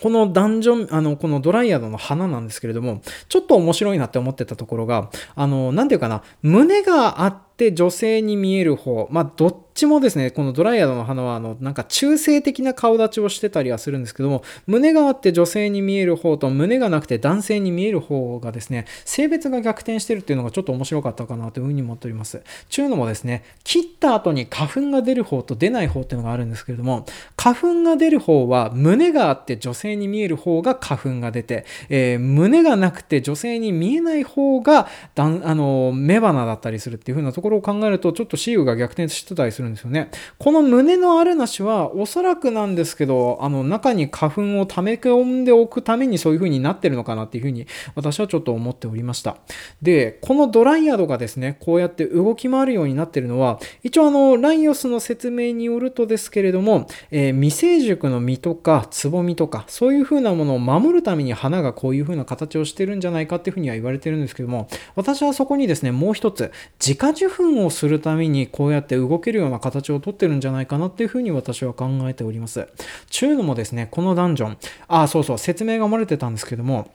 [0.00, 22.42] このダンジョン、あの、このドライヤードの花なんですけれども、ちょっと面白いなって思ってたところが、あの、なんていうかな、胸があって女性に見える方、まあ、どっちもですね、このドライヤドの花は、あの、なんか中性的な顔立ちをしてたりはするんですけども、胸があって女性に見える方と胸がなくて男性に見える方がですね、性別が逆転してるっていうのがちょっと面白かったかなというふうに思っております。
[22.68, 40.10] ちゅうのもですね、切った後に花粉が出る方と出ない方っていうのがあるんですけれども、花粉が出る方は胸があって女性に見える方が花粉が出て、えー、胸がなくて女性に見えない方がだんあの目鼻だったりするっていう風なところころを考えるとちょっと雌雄が逆転してたりするんですよね。
[40.38, 49.38] この胸のあるなしはおそらくなんですけどあの中に花粉を溜め込んでおくためにそういう風になってるのかなっていう風に私はちょっと思っておりました。
[49.82, 72.68] で、このドライヤードがですね、こうやって動き回るようになってるのは一応あのライオスの説明によるとですけれども、えー、未成熟の実とかつぼみとかそういう風なものを守るために花がこういう風な形をしてるんじゃないかっていう風には言われてるんですけども私はそこにですねもう一つ自家受粉をするためにこうやって動けるような形をとってるんじゃないかなっていう風に私は考えております。
[73.10, 74.58] ちゅうのもですねこのダンジョン。
[74.88, 76.90] あそうそう説明が漏れてたんですけども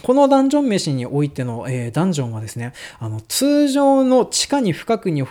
[0.00, 5.26] このダンジョン飯においての、えー、ダンジョンはですね、あの、通常の地下に深くにあ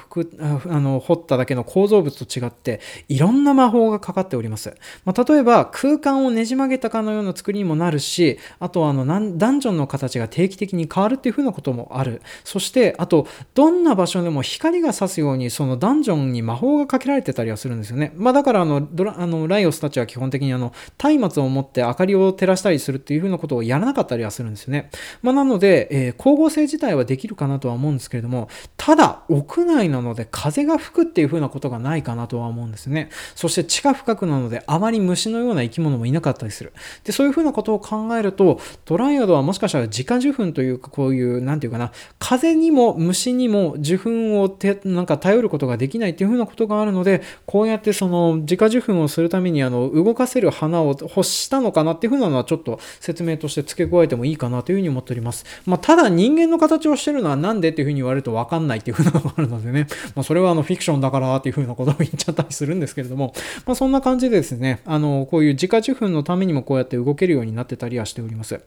[0.79, 4.77] の掘っただけの構造物と違って、いろんな魔法がかかっております。
[5.03, 12.21] まあ、例えば、空間をねじ曲げたかのような作りにもなるし、あとあの、ダンジョンの形が定期的に変わるっていう風なこともある。
[12.43, 18.13] そして、あと、どんな場所でも光が差すように、そのダンジョンに魔法がかけられてたりはするんですよね。
[18.15, 20.71] まあ、だからあの、ドラあのライオスたちは基本的にあの、
[21.19, 24.89] 松明を持って明かりを照らしたりするっていう風なことをやらなかったりはするんですよね。
[25.21, 33.09] まあ、なので、えー、光合成自体はできるかなとは思うんですけれども、ただ、屋内なので風が吹くっていう風なことがないかなとは思うんですね。
[33.35, 36.73] そして地下深くなので、あまり虫のような生き物もいなかったりする。
[37.03, 55.45] で、そういう風なことを考えると、ドライアドはもしかしたら自家受粉というか、こういう、なんていうかな、風にも虫にも受粉をてなんか頼ることができないっていう風なことがあるので、こうやってその自家受粉をするためにあの動かせる花を欲したのかなっていう風なのはちょっと説明として付け加えてもいいかかなという風に思っております。
[55.65, 63.33] まあ、ただ人間の形をしてるのはなんでっていう風に言われるとわかんないっていう風なのがあるのでね、 まあ、それはあのフィクションだからっていう風なことを言っちゃったりするんですけれども、
[63.65, 68.59] まあ、そんな感じでですね、あの、こういう自家受粉のためにもこうやって動けるようになってたりはしております。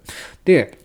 [0.44, 0.78] で、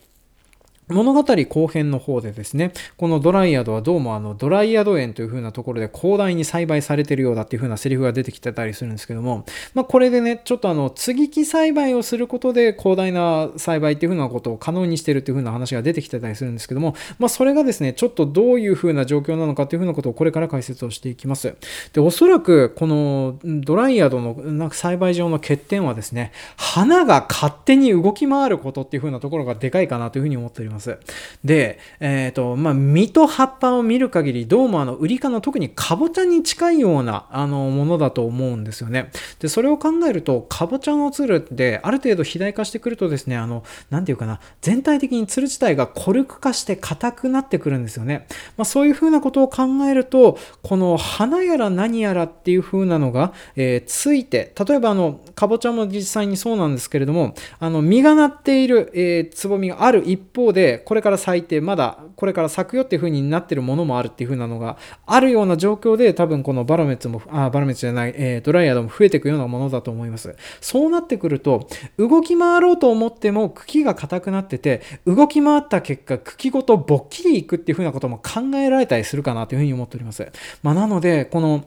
[0.89, 21.53] 物語後編の方でですね、このドライヤドはどうもあのドライヤド園という風なところで広大に栽培されてるようだっていう風なセリフが出てきてたりするんですけども、まあこれでね、ちょっとあの接ぎ木栽培をすることで広大な栽培っていう風なことを可能にしてるっていう風な話が出てきてたりするんですけども、まあそれがですね、ちょっとどういう風な状況なのかっていう風なことをこれから解説をしていきます。
[21.93, 30.78] で、おそらくこのドライヤドのなんか栽培上の欠点はですね、花が勝手に動き回ることっていう風なところがでかいかなという風に思っております。
[30.85, 39.11] で、で、えっ、ー、と、まあ、実と葉っぱを見る限り、どうもあの、ウリ科の特にカボチャに近いような、あの、ものだと思うんですよね。
[39.39, 48.27] で、それを考えると、カボチャのつるって、ある程度肥大化してくるとですね、あの、なんていうかな、全体的につる自体がコルク化して硬くなってくるんですよね。
[48.57, 70.35] まあ、そういうふうなことを考えると、この花やら何やらっていう風なのが、えー、ついて、例えばあの、カボチャも実際にそうなんですけれども、あの、実がなっている、えー、つぼみがある一方で、これから咲いてまだこれから咲くよっていう風になってるものもあるっていう風なのがあるような状況で多分このバロメツもあバロメツじゃない、えー、ドライヤードも増えていくようなものだと思います。
[70.61, 80.27] そうなってくると動き回ろうと思っても茎が硬くなってて動き回った結果茎ごとぼっきりいくっていう風なことも考えられたりするかなという風に思っております。
[80.63, 81.65] まあ、なのでこの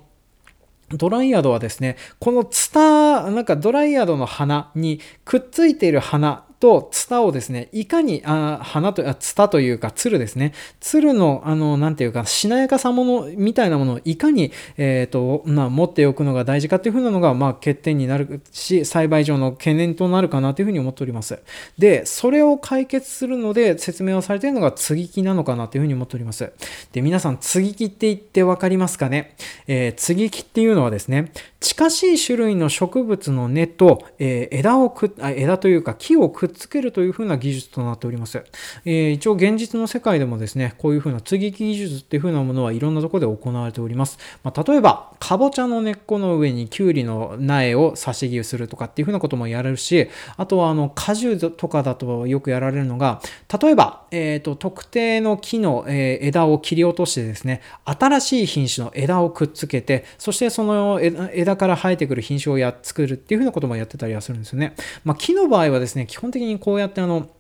[0.97, 10.53] ドライヤードはですね、このツタ、なんかドライヤードの花にくっついている花とツタをですね、いかに、あ花と、あツタというか、ツルですね。
[10.79, 21.41] ツルの、あの、なんていうか、しなやかさもの、みたいなものをいかに、えっ、ー、と、まあ、持っておくのが大事かっていうふうなのが、まあ、欠点になるし、栽培上の懸念となるかなというふうに思っております。
[21.79, 26.53] で、それを解決するので、説明をされているのが接ぎ木なのかなというふうに思っております。
[26.93, 29.35] で、皆さん、接ぎ木って言ってわかりますかね？
[29.67, 38.43] えー、接ぎ木っていうのはですね、近しい種類の植物の根と、えー、枝をくあ、枝というか木をくっつけるというふうな技術となっております。
[38.85, 44.19] えー、一応現実の世界でもですね、こういうふうな接ぎ木技術っていうふうなものはいろんなところで行われております。
[44.45, 53.21] まあ、例えば、かぼちゃの根っこの上にきゅうりの苗を差し木をするとかっていうふうなこともやれるし、あとはあの果樹とかだとよくやられるのが、
[53.61, 64.75] 例えば、えーと、特定の木の、えー、枝を切り落としてですね、新しい品種の枝をくっつけて、そしてその枝枝から生えてくる品種をや作るっていうふうなこともやってたりはするんですよね。
[65.05, 67.31] まあ、木の場合はですね、基本的にこうやってあの、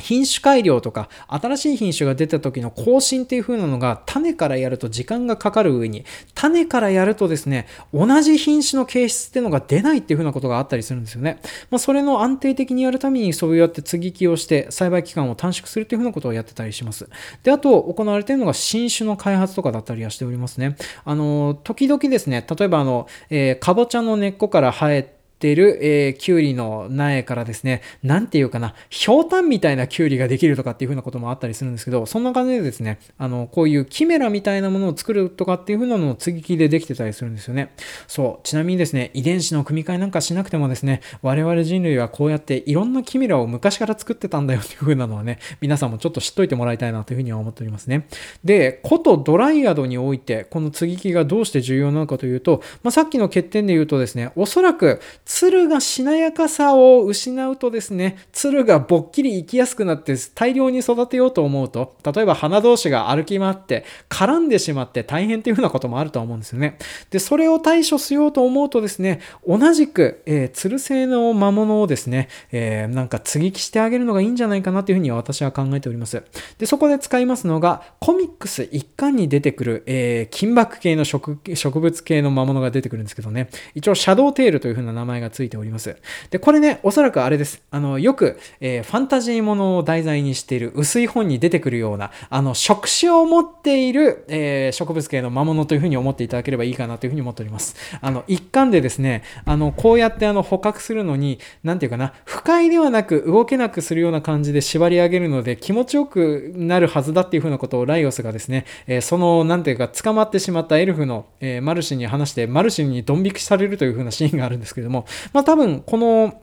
[0.00, 11.40] 品種改良とか新しい品種が出た時の更新っていう風なのが種からやると時間がかかる上に種からやるとですね同じ品種の形質っていうのが出ないっていう風なことがあったりするんですよね。
[11.70, 17.08] まあ、それの安定的にやるためにそうやって接ぎ木をして栽培期間を短縮するっていう風なことをやってたりします。
[17.42, 20.76] で、あと行われているのが新種の開発とかだったりはしておりますね。
[21.04, 28.74] あの、時々ですね、例えばあの、えー、かぼちゃの根っこから生えてってる、えー、キュウリの苗からですね、なんていうかな、
[29.06, 37.72] 氷炭みたいなキュウリができるとかっていう風なこともあったりするんですけど、そんな感じでですね、あの、こういうキメラみたいなものを作るとかっていう風なのを接ぎ木でできてたりするんですよね。
[38.06, 48.06] そう、ちなみにですね、遺伝子の組み換えなんかしなくてもですね、我々人類はこうやっていろんなキメラを昔から作ってたんだよっていう風なのはね、皆さんもちょっと知っといてもらいたいなという風には思っておりますね。
[48.44, 55.00] で、ことドライアドにおいて、この接ぎ木がどうして重要なのかというと、まあ、さっきの欠点で言うとですね、おそらく、
[55.32, 66.78] 鶴がしなやかさを失うとですね、鶴がぼっきり行きやすくなって大量に育てようと思うと、例えば花同士が歩き回って絡んでしまって大変っていうふうなこともあると思うんですよね。
[67.10, 76.24] で、それを対処しようと思うとですね、同じく、えー、鶴製の魔物をですね、えー、なんか接ぎ木してあげるのがいいんじゃないかなというふうに私は考えております。
[76.58, 85.96] で、そこで使いますのが、コミックス一巻に出てくる、えー、金箔系の植物系の魔物が出てくるんですけどね、一応シャドウテールというふうな名前がついております。
[86.30, 87.62] で、これね、おそらくあれです。
[87.70, 97.76] あの、よく、えー、ファンタジーものを題材にしている薄い本に出てくるような、あの、触手を持っている、えー、植物系の魔物というふうに思っていただければいいかなというふうに思っております。
[98.00, 116.40] あの、一貫でですね、あの、こうやってあの、捕獲するのに、なんていうかな、不快ではなく動けなくするような感じで縛り上げるので気持ちよくなるはずだっていうふうなことをライオスがですね、えー、その、なんていうか、捕まってしまったエルフの、えー、マルシンに話して、マルシンにドン引きされるというふうなシーンがあるんですけども、まあ多分、この、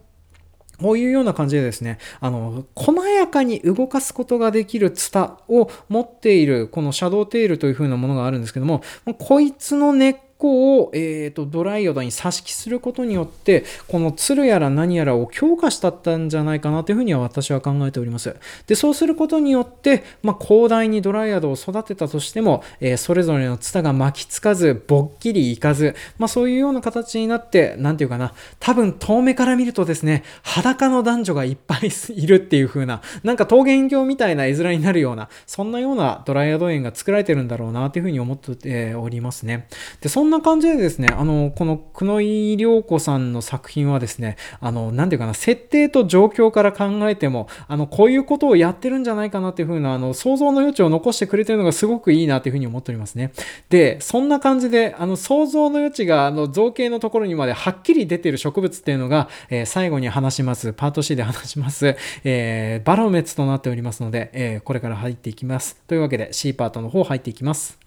[0.79, 8.83] こういうような感じでですね、あの、細やかに動かすことができるツタを持っている、このシャドーテールという風なものがあるんですけども、
[9.17, 18.35] こいつの根っ個を、えーと、ドライオダに挿し木することによってこの鶴やら何やらを強化したったんじゃないかなというふうには私は考えております。
[18.67, 39.67] でそうすることによって、まあ、広大にドライアドを育てたとしても、えー、それぞれのツタが巻きつかずぼっきりいかず、まあ、そういうような形になって何て言うかな多分遠目から見るとですね裸の男女がいっぱいいるっていう風ななんか桃源郷みたいな絵面になるようなそんなようなドライアド園が作られてるんだろうなというふうに思っておりますね。
[40.01, 53.31] でそんんな感じでですね、あの、この久野井良子さんの作品はですね、あの、なんていうかな、設定と状況から考えても、あの、こういうことをやってるんじゃないかなっていうふうな、あの、想像の余地を残してくれてるのがすごくいいなっていうふうに思っておりますね。
[53.69, 65.77] で、そんな感じで、あの、想像の余地が、あの、造形のところにまではっきり出てる植物っていうのが、えー、最後に話します、パート C で話します、えー、バロメツとなっておりますので、えー、これから入っていきます。
[65.87, 67.86] というわけで C パートの方入っていきます。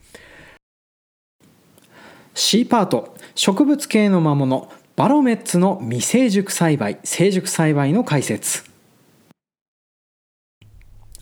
[2.42, 8.64] C パート植物系の魔物バロメッツの未成熟栽培成熟栽培の解説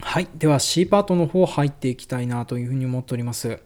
[0.01, 0.29] はい。
[0.37, 3.59] では C パートの方入っていきたいなというふうに思っております。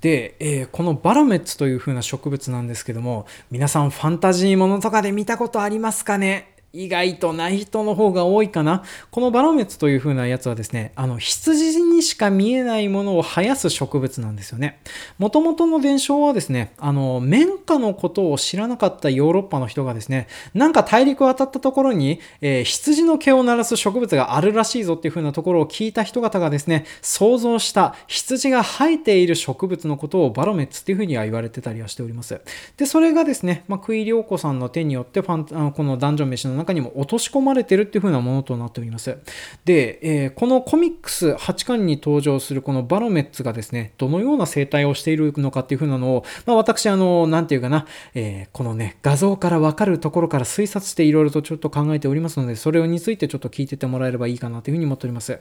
[0.00, 6.55] で、えー、このバロメッツというふうな植物なんですけども、皆さんファンタジーものとかで見たことありますかね？
[6.76, 8.82] 意外とない人の方が多いかな。
[9.10, 14.80] このバロメツという風なやつはですね、あの、羊にしか見えないものを生やす植物なんですよね。
[15.18, 32.40] もともとの伝承はですね、あの、綿花のことを知らなかったヨーロッパの人がですね、なんか大陸を渡ったところに、えー、羊の毛を鳴らす植物があるらしいぞっていう風なところを聞いた人方がですね、想像した羊が生えている植物のことをバロメツっていう風には言われてたりはしております。
[32.76, 39.16] で、それがですね、まあ、クイリョウコさんの手によってファンあのこのダンジョン飯の中中にも落とし込まれてるっていう風なものとなっております。
[39.64, 55.38] で、えー、このコミックス8巻に登場するこのバロメッツがですね、どのような生態をしているのかっていう風なのを、まあ、私、あの、なんていうかな、えー、このね、画像からわかるところから推察していろいろとちょっと考えておりますので、それについてちょっと聞いててもらえればいいかなという風に思っております。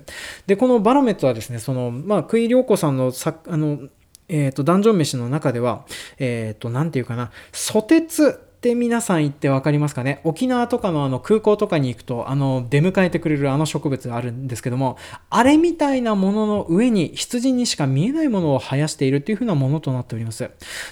[0.47, 3.79] で、このバロメッツはですね、その、まあ、クイリョウコさんのさあの、
[4.27, 5.85] えっ、ー、と、ダンジョン飯の中では、
[6.17, 10.21] えっ、ー、と、なんていうかな、ソテツって皆さん言って分かりますかね？
[10.23, 14.97] 沖縄とかのあの空港とかに行くとあの出迎えてくれるあの植物があるんですけども
[15.29, 20.49] あれみたいなものの上に羊にしか見えないものを生やしているっていう風なものとなっております。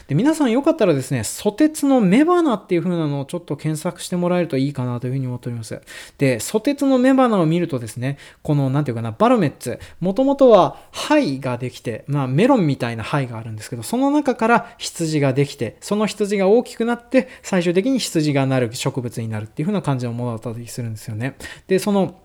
[0.07, 5.81] で皆さんよかったらですねソテツの雌花っていう風なのをちょっと検索してもらえるといいかなという風に思っております。
[6.19, 9.79] でソテツの雌花を見るとですねこの何て言うかなバロメッツ。
[9.99, 21.35] もともとは灰ができてまあメロンみたいな灰があるんですけどその中から羊ができてその羊が大きくなって最終的に羊がなる植物になるっていう風な感じのものだったりするんですよね。
[21.67, 22.19] で、その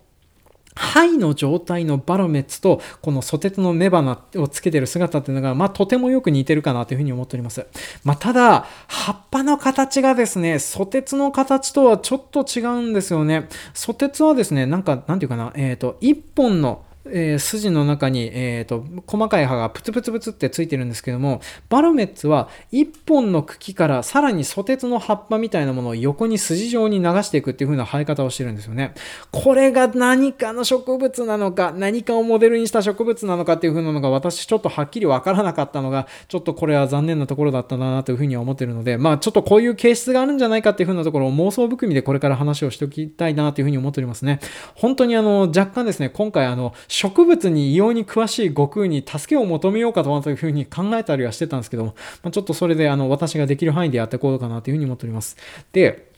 [0.75, 7.65] 肺の状態のバロメッツとこのソテツの雌花をつけてる姿っていうのが、まあ、とてもよく似てるかなというふうに思っております。
[8.05, 13.49] まあ、ただ、葉っぱの形がですね、ソテツの形とはちょっと違うんですよね。
[13.73, 28.93] ソテツはですね、なんか、なんていうかな、えっ、ー、と、一本のえー、筋の中に、えーと、細かい葉がプツプツプツってついてるんですけどもバロメッツは1本の茎からさらにソテツの葉っぱみたいなものを横に筋状に流していくっていう風な生え方をしてるんですよね。
[29.31, 44.39] これが何かの植物なのか何かをモデルにした植物なのかっていう風なのが私ちょっとはっきりわからなかったのがちょっとこれは残念なところだったなという風には思ってるのでまあちょっとこういう形質があるんじゃないかっていう風なところを妄想含みでこれから話をしておきたいなという風に思っておりますね。
[44.75, 55.37] 本当にあの若干ですね今回あの植物に異様に詳しい悟空に助けを求めようかというふうに考えたりはしてたんですけども、まあ、ちょっとそれであの私ができる範囲でやっていこうかなというふうに思っております。
[55.71, 56.08] で、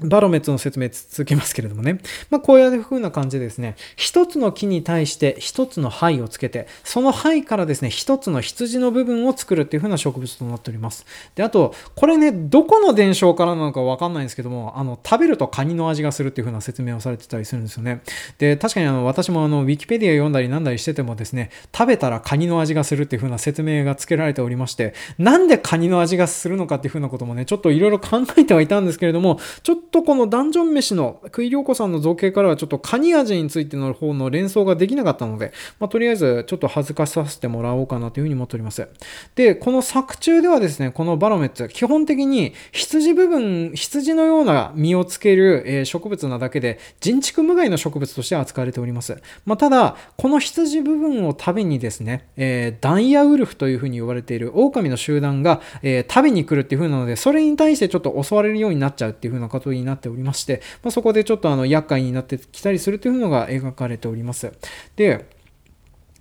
[0.00, 2.00] バロメッツの説明続けますけれどもね。
[2.30, 11.06] まあ、こういう風な感じでですね、一つの木に対して一つの灰をつけて、その灰からですね、一つの羊の部分を作るっていう風な植物となっております。
[11.36, 18.02] で、あと、これね、どこの伝承からなのかわかんないんですけども、あの、食べるとカニの味がするっていう風な説明をされてたりするんですよね。
[18.38, 38.88] で、確かにあの、私もあの、ウィキペディア読んだりなんだりしててもですね、食べたらカニの味がするっていう風な説明が付けられておりまして、なんでカニの味がするのかっていう風なこともね、ちょっといろいろ考えてはいたんですけれども、ちょっととこのダンジョン飯の食い良子さんの造形からはちょっとカニ味についての方の連想ができなかったので、まあ、とりあえずちょっと恥ずかしさせてもらおうかなというふうに思っております。
[39.36, 49.16] で、この作中ではですね、このバロメッツ、基本的に羊部分、羊のような実をつける植物なだけで、人畜無害の植物として扱われております。
[49.46, 64.52] まあ、ただ、この羊部分を食べにですね、えー、ダンヤウルフというふうに呼ばれている狼の集団が、えー、食べに来るっていう風なので、それに対してちょっと襲われるようになっちゃうっていう風なことにになっておりまして、まあ、そこでちょっとあの厄介になってきたりするというのが描かれております。
[64.96, 65.26] で、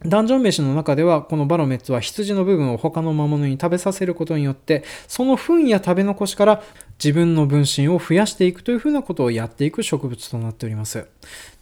[0.05, 6.63] ダンジョン飯の中では、このバロメッツは羊の部分を他の魔物に食べさせることによって、その糞や食べ残しから
[7.01, 11.07] 自分の分身を増やしていくというふうなことをやっていく植物となっております。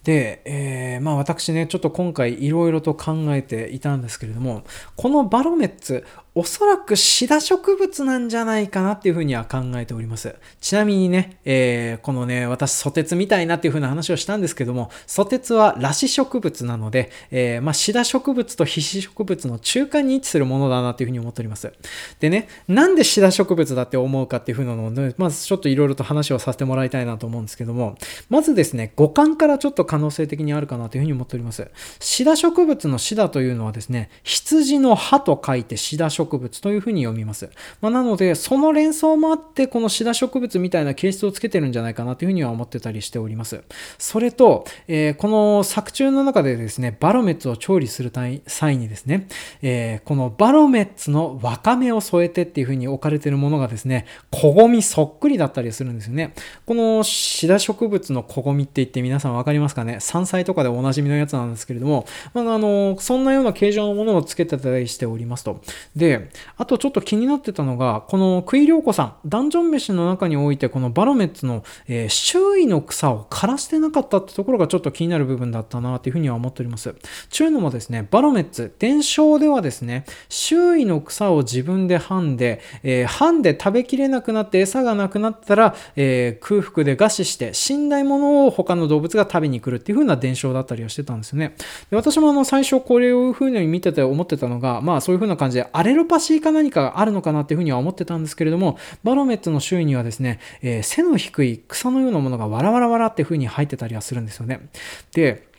[0.03, 4.63] で、えー、まあ私ね、ちょっと今回いろいろと考えていたんですけれども、
[4.95, 6.03] このバロメッツ、
[6.33, 10.33] おそらくシダ植物なんじゃないかなっていうふうには考えております。
[10.61, 21.73] ちなみにね、えー、このね、私、ソテツみたいなっていうふうな話をしたんですけども、ソテツは裸子植物なので、えー、まあ、シダ植物と皮脂植物の中間に位置するものだなっていうふうに思っております。
[22.21, 27.97] でね、なんでシダ植物だって思うかっていうふうなのを、まずちょっといろいろと話をさせてもらいたいなと思うんですけども、
[28.29, 31.69] まずですね、五感からちょっと可能性的にあるかなというふうに思っております。
[31.99, 37.49] シダ植物のシダというのはですね、羊の葉と書いてシダ植物植物というふうに読みます。
[37.81, 43.61] まあ、なので、その連想もあって、このシダ植物みたいな形質をつけてるんじゃないかなというふうには思ってたりしております。
[43.97, 48.11] それと、えー、この作中の中でですね、バロメッツを調理する
[48.47, 49.27] 際にですね、
[49.61, 56.33] えー、このバロメッツのわかめを添えてっていうふうに置かれてるものがですね、小ゴミそっくりだったりするんですよね。
[56.65, 59.97] このシダ植物の小ゴミって言って皆さんわかりますかね？
[59.99, 65.61] 山菜とかでおなじみのやつなんですけれども、まあ、あの、そんなような形状のものをつけてたりしておりますと。
[65.95, 66.10] で、
[66.57, 76.93] あとちょっと気になってたのが、このクイリョウコさん、ダンジョン飯の中において、このバロメッツの、えー、周囲の草を枯らしてなかったってところがちょっと気になる部分だったなというふうには思っております。
[77.29, 91.55] ちゅうのもですね、バロメッツ、伝承ではですね、周囲の草を自分で編んで、えー、編んで食べきれなくなって餌がなくなったら、えー、空腹で餓死して死んだものを他の動物が食べに来るっていう風な伝承だったりはしてたんですよね。
[91.89, 104.69] で私もあの最初これをいう風に見てて思ってたのが、まあそういう風な感じでアレロパシーか何かがあるのかなっていう風には思ってたんですけれども、バロメットの周囲にはですね、えー、背の低い草のようなものがわらわらわらっていう風に入ってたりはするんですよね。
[105.13, 105.50] で、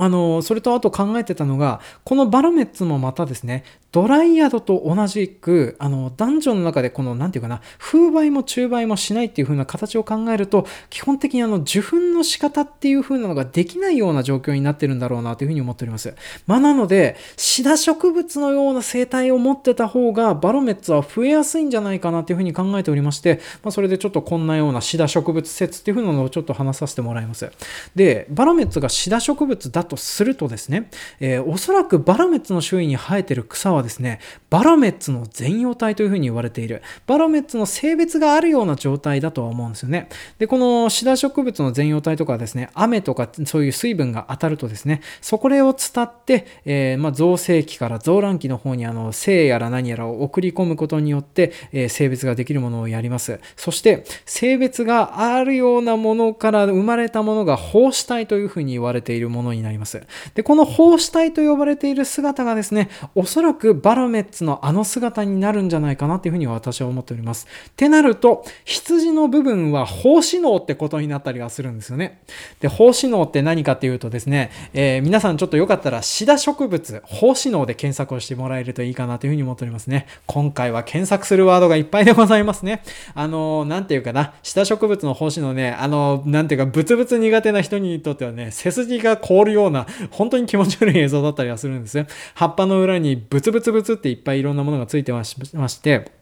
[0.00, 16.14] あの、それとあと考えてたのが、このバロメッツもまたですね、ドライヤドと同じく、あの、ダンジョンの中でこの、なんていうかな、風媒も中媒もしないっていう風な形を考えると、基本的にあの、受粉の仕方っていう風なのができないような状況になってるんだろうなという風に思っております。
[16.46, 27.50] まあ、なので、シダ植物のような生態を持ってた方が、バロメッツは増えやすいんじゃないかなという風に考えておりまして、まあ、それでちょっとこんなようなシダ植物説っていう風なのをちょっと話させてもらいます。
[27.94, 34.20] で、バロメッツがシダ植物だとするとですね、えー、おそらくバラメッツの周囲に生えてる草はですね、
[34.50, 40.08] バラメッツの全容体というふうに言われている、バラメッツの性別があるような状態だとは思うんですよね。
[40.38, 53.40] で、このシダ植物の全容体とかですね、雨とかそういう水分が当たるとですね、そこれを伝って、えー、まあ、造成期から造卵期の方にあの性やら何やらを送り込むことによって、えー、性別ができるものをやります。
[53.56, 59.77] そして、性別があるようなものから生まれたものが胞子体というふうに言われているものになります。
[59.78, 60.02] ります
[60.34, 67.46] で、この胞子体と呼ばれている姿がですね、おそらくバロメッツのあの姿になるんじゃないかなというふうに私は思っております。
[67.68, 72.20] ってなると、羊の部分は胞子脳ってことになったりはするんですよね。
[72.60, 80.06] で、胞子脳って何かっていうとですね、えー、皆さんちょっとよかったらシダ植物、胞子脳で検索をしてもらえるといいかなというふうに思っておりますね。
[80.26, 82.82] 今回は検索するワードがいっぱいでございますね。
[83.14, 92.06] あのー、なんていうかな、シダ植物の胞子脳ね、あのー、なんていうか、ブツブツ苦手な人にとってはね、背筋が凍るよような、本当に気持ち悪い映像だったりはするんですよ。
[92.34, 96.17] 葉っぱの裏にブツブツブツっていっぱいいろんなものがついてまして、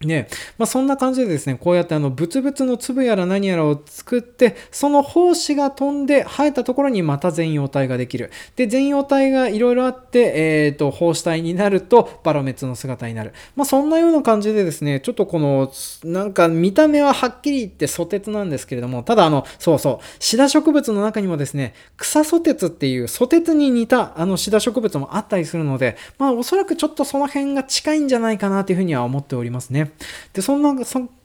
[0.00, 0.28] ね
[0.58, 8.30] まあ、そんな感じでですね、こうやってあの、ブツブツの粒やら何やらを作って、その胞子が飛んで生えたところにまた全葉体ができる。
[8.54, 13.32] で、全葉体がいろいろあって、えっ、ー、と、胞子体になると、バロメツの姿になる。
[13.56, 15.72] まあ、そんなような感じでですね、ちょっとこの、
[16.04, 29.87] なんか見た目ははっきり言ってソテツなんですけれども、ただあの、そうそう、シダ植物の中にもですね、草ソテツっていうソテツに似たあのシダ植物もあったりするので、まあ、おそらくちょっとその辺が近いんじゃないかなというふうには思っておりますね。
[30.32, 30.74] で、そんな、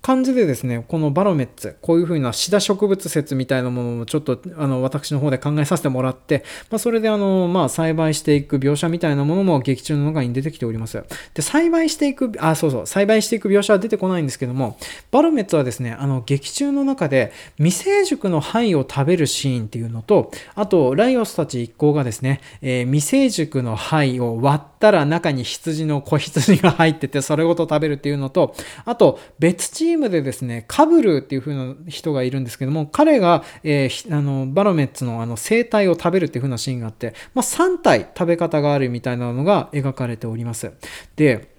[0.03, 11.01] 感じでですね、このバロメッツ、こういう風なシダ植物説みたいなものもちょっと、あの、私の方で考えさせてもらって、まあ、それであの、まあ、栽培していく描写みたいなものも劇中の中に出てきております。
[11.33, 14.77] で、栽培していく、あ、そうそう、栽培していく描写は出てこないんですけども、
[15.09, 28.52] バロメッツはですね、あの、劇中の中で、未成熟の灰を食べるシーンっていうのと、あと、ライオスたち一行がですね、えー、未成熟の灰を割ったら中に羊の子羊が入ってて、それごと食べるっていうのと
[28.85, 40.71] あと、別チームでですね、カブルっていう風な人がいるんですけども、彼が、えー、あのバロメッツのあの生態を食べるっていう風なシーンがあって、まあ、3体食べ方があるみたいなのが描かれております。
[41.15, 41.52] で、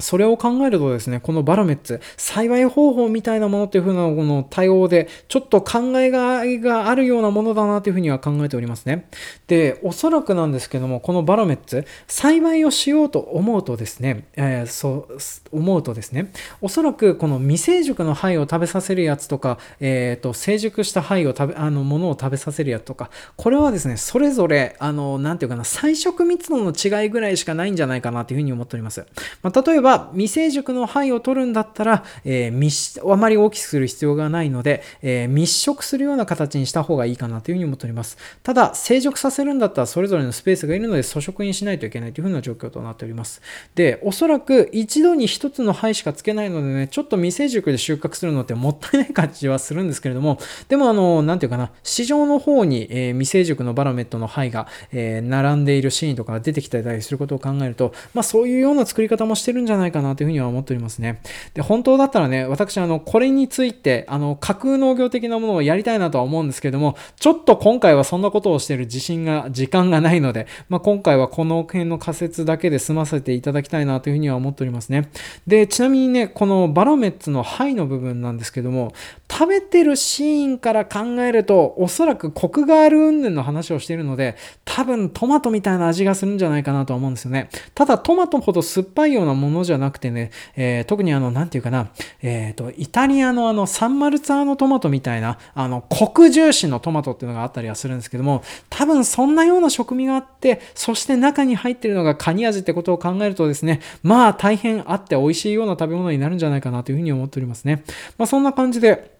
[0.00, 9.08] それを考えるとですね、このバロメッツ、栽培方法みたいなものっていう風なこの対応で、ちょっと考えがいがあるようなものだなというふうには考えておりますね。
[9.46, 15.06] で、おそらくなんですけども、このバロメッツ、栽培をしようと思うとですね、えー、そ
[15.52, 29.06] う思うとですね、おそらくこの未成熟の灰を食べさせるやつとか、えっ、ー、と、成熟した灰を食べ、あの、ものを食べさせるやつとか、これはですね、それぞれ、あの、なんていうかな、彩色密度の違いぐらいしかないんじゃないかなというふうに思っております。
[29.42, 38.18] まあ、例えば、未成熟の範囲を取るんだったら、えー、密あまり大きくする必要がないので、えー、密植するような形にした方がいいかなというふうに思っております。
[38.42, 43.40] ただ、成熟させるんだったらそれぞれのスペースがいるので粗食にしないといけないというふうな状況となっております。
[43.74, 50.38] で、おそらく一度に一つの灰しかつけないのでね、ちょっと未成熟で収穫するのってもったいない感じはするんですけれども、
[50.68, 61.20] でもあの、なんていうかな、市場の方に、えー、未成熟のバラメットの灰が、えー、並んでいるシーンとか出てきたりすることを考えると、まあそういうような作り方もしてるんじゃゃないかなというふうには思っておりますね。
[61.54, 75.10] で、本当だったらね、私、あの、これについて、あの、架空農業的なものをやりたいなとは思うんですけども、ちょっと今回はそんなことをしている自信が、時間がないので、まあ、今回はこの辺の仮説だけで済ませていただきたいなというふうには思っておりますね。
[75.46, 78.92] で、ちなみにね、このバロメッツの肺の部分なんですけども、
[79.30, 87.48] 食べてるシーンから考えると、おそらくコクがある云々の話をしているので、多分トマトみたいな味がするんじゃないかなと思うんですよね。
[87.74, 91.88] ただトマトほど酸っぱいようなものじゃなくてね、えー、特にあの、なんていうかな、
[92.22, 107.84] えっ、ー、と、イタリアのあの、サンマルツァーノトマトみたいな、あの、コク重視のトマトっていうのがあったりはするんですけども、多分そんなような食味があって、そして中に入ってるのがカニ味ってことを考えるとですね、まあ大変あって美味しいような食べ物になるんじゃないかなというふうに思っておりますね。
[108.18, 109.13] まあそんな感じで、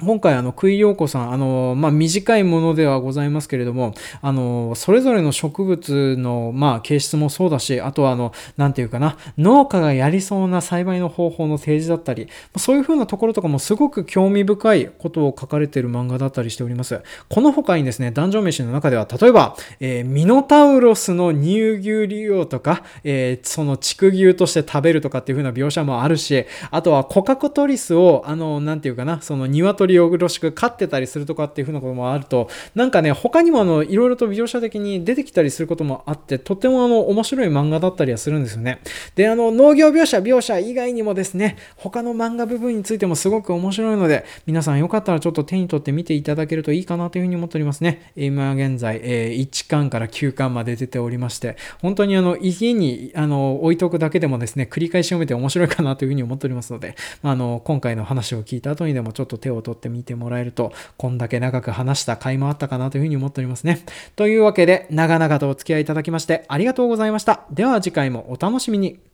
[0.00, 12.26] 今回、あの、クイヨーコさん、あの、まあ、短いものではございますけれども、あの、それぞれの植物の、まあ、形質もそうだし、あとは、あの、なんていうかな、農家がやりそうな栽培の方法の提示だったり、
[12.56, 17.00] そういう風なところとかもすごく興味深いことを書かれている漫画だったりしております。
[17.28, 38.80] この他にですね、ダンジョン飯の中では、例えば、えー、ミノタウロスの乳牛利用とか、えー、その畜牛として食べるとかっていう風な描写もあるし、あとはコカコトリスを、あの、なんていうかな、その鶏りよろしく飼ってたりするとかっていうふうなこともあると、なんかね、他にもあの、いろいろと描写的に出てきたりすることもあって、とてもあの、面白い漫画だったりはするんですよね。
[39.14, 48.12] で、あの、農業描写、描写以外にもですね、他の漫画部分についてもすごく面白いので、皆さんよかったらちょっと手に取って見ていただけるといいかなというふうに思っておりますね。
[48.16, 63.84] 今現在、え、1巻から9巻まで出ておりまして、本当にあの、家にあの置いとくだけでもですね、繰り返し読めて面白いかなというふうに思っておりますので、あ、あの、今回の話を聞いた後にでもちょっと手を取ってみてもらえると、こんだけ長く話した甲斐もあったかなというふうに思っておりますね。
[64.16, 67.44] というわけで、長々とお付き合いいただきましてありがとうございました。
[67.50, 69.13] では次回もお楽しみに。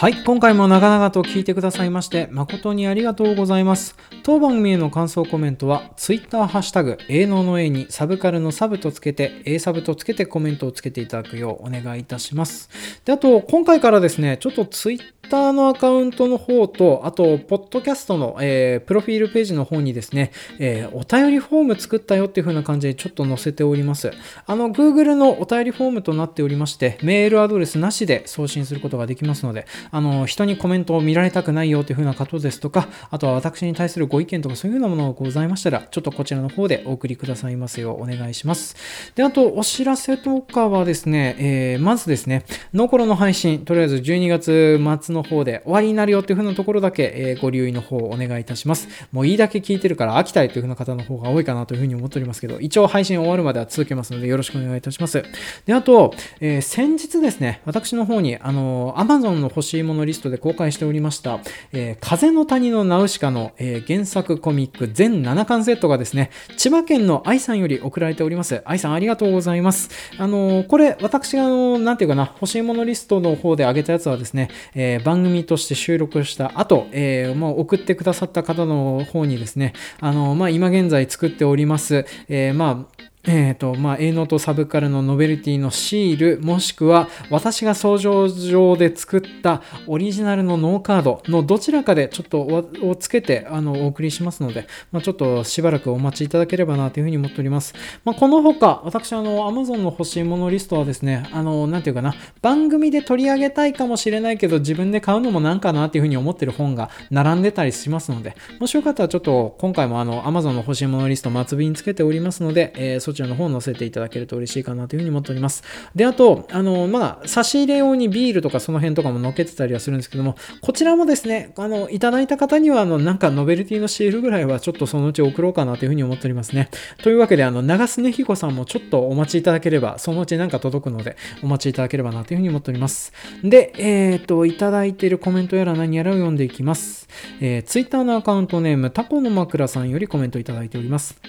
[0.00, 3.96] はい、今回も長々と聞いてくださいまして誠にありがとうございます。
[4.22, 12.70] 当番組への感想コメントは Twitter ハッシュタグ営農の A にサブカルのサブとつけて A サブとつけてコメントをつけていただくようお願いいたします。
[13.04, 24.10] で、あと今回からですね、ちょっと Twitter ターのアカウントの方と、あと、ポッドキャストの、えー、プロフィールページの方にですね、えー、お便りフォーム作ったよっていう風な感じでちょっと載せております。
[24.46, 38.76] あの、Google のお便りフォームとなっておりまして、メールアドレスなしで送信することができますので、あの、人にコメントを見られたくないよという風な方ですとか、あとは私に対するご意見とかそういうようなものがございましたら、ちょっとこちらの方でお送りくださいますようお願いします。
[39.14, 48.88] で、あと、お知らせとかはですね、えー、まずですね、ノコロの配信、とりあえず12月末のの方で終わりになるよっていう風なところだけ、えー、ご留意の方をお願いいたします。
[49.12, 55.22] もういいだけ聞いてるから飽きたいという風な方の方が多いかなという風に思っておりますけど、一応配信終わるまでは続けますのでよろしくお願いいたします。
[55.66, 61.40] で、あと、えー、先日ですね、私の方に、あの、Amazon の欲しいものリストで公開しておりました、
[61.72, 68.62] えー、風の谷のナウシカの、え原作コミック全7巻セットがですね、千葉県の愛さんより送られております。
[68.64, 69.90] 愛さんありがとうございます。
[70.18, 92.40] あの、これ、私が、あの、なんていうかな、欲しいものリストの方で上げたやつはですね、え番組として収録した後、えー、もう送ってくださった方の方にですね、あの、まあ、今現在作っております、えー、まあ、えっ、ー、と、まあ、A ノートサブカルのノベルティのシール、もしくは私が想像上で作ったオリジナルのノーカードのどちらかでちょっと
[92.82, 97.74] をつけてあのお送りしますので、まあ、ちょっとしばらくお待ちいただければなというふうに思っております。
[98.04, 115.62] まあ、この他、私、あの、Amazon の欲しいものリストはですね、あの、なんていうかな、番組で取り上げたいかもしれないけど、自分で買うのもなんかなっていうふうに思ってる本が並んでたりしますので、もしよかったらちょっと今回もあの、Amazon の欲しいものリスト末尾につけておりますので、えー、そちらの方を載せていただけると嬉しいかなというふうに思っております。
[115.94, 126.68] で、あと、あの、まあ、差し入れ用にビールとかその辺とかも載っけてたりはするんですけども、こちらもですね、あの、いただいた方には、あの、なんかノベルティのシールぐらいはちょっとそのうち送ろうかなというふうに思っておりますね。
[127.02, 133.12] というわけで、あの、長須根彦さんもちょっとお待ちいただければ、そのうちなんか届くので、お待ちいただければなというふうに思っております。
[133.42, 137.08] で、えっ、ー、と、いただいているコメントやら何やらを読んでいきます。
[137.40, 141.20] えー、Twitter のアカウントネーム、タコの枕さんよりコメントいただいております。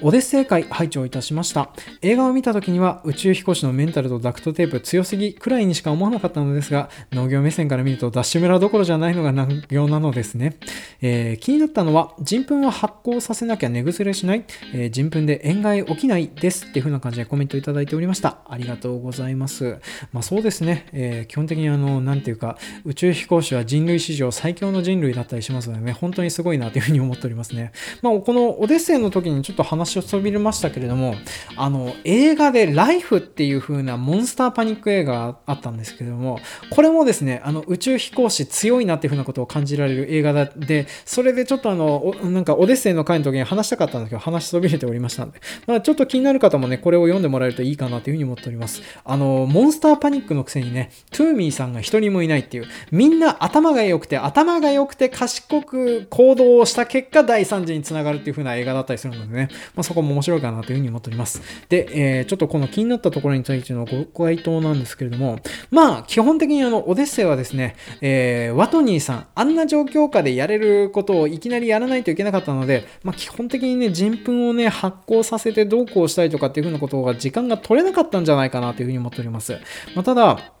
[0.00, 1.70] オデッセイ会拝聴いたしました。
[2.02, 10.56] 映画を見た時には宇宙飛行士のメンタルとダクトテープ強すぎくらいにしか思わなかったのですが、農業目線から見るとダッシュ村どころじゃないのが難業なのですね。
[11.00, 18.38] えー、気になったのは、人糞は発酵させなきゃ寝ぐれしない、えー、人糞で塩害起きないですっていう風な感じでコメントいただいておりました。
[18.48, 19.78] ありがとうございます。
[20.12, 27.72] まあそうですね、えー、基本的にあの、なんていうか、宇宙飛行士は人類史上最強の人類だったりしますのでね、本当にすごいなという風に思っておりますね。
[28.00, 31.14] まあこのオデッセイの時にちょっと話をそびれましたけれども、
[31.56, 36.38] あの、映画でライフっていう風なモンスターパニック映画があったんですけれども、
[36.70, 48.82] これもですね、あの、宇宙飛行士強いなっていう風なことを感じられる映画で、それでちょっとあの、なんかオデッセイの回の時に話したかったんですけど、話しそびれておりましたので、まあちょっと気になる方もね、これを読んでもらえるといいかなという風に思っております。
[49.04, 59.48] あの、モンスターパニックのくせにね、トゥーミーさんが一人もいないっていう、みんな頭が良くて、頭が良くて賢く行動をした結果、第3次につながるっていう風な映画だったりするのでね、
[59.78, 61.40] まあそこも面白いかなというふうに思っております。
[61.68, 65.38] で、えー、ちょっとこの気になったところについてのご回答なんですけれども、
[65.70, 79.52] まあ、基本的にあの、オデッセイはですね、えー、ワトニーさん、あんな状況下でやれることをいきなりやらないといけなかったので、まあ、基本的にね、人糞をね、発酵させてどうこうしたりとかっていうふうなことが時間が取れなかったんじゃないかなというふうに思っております。
[79.94, 80.52] まあ、ただ、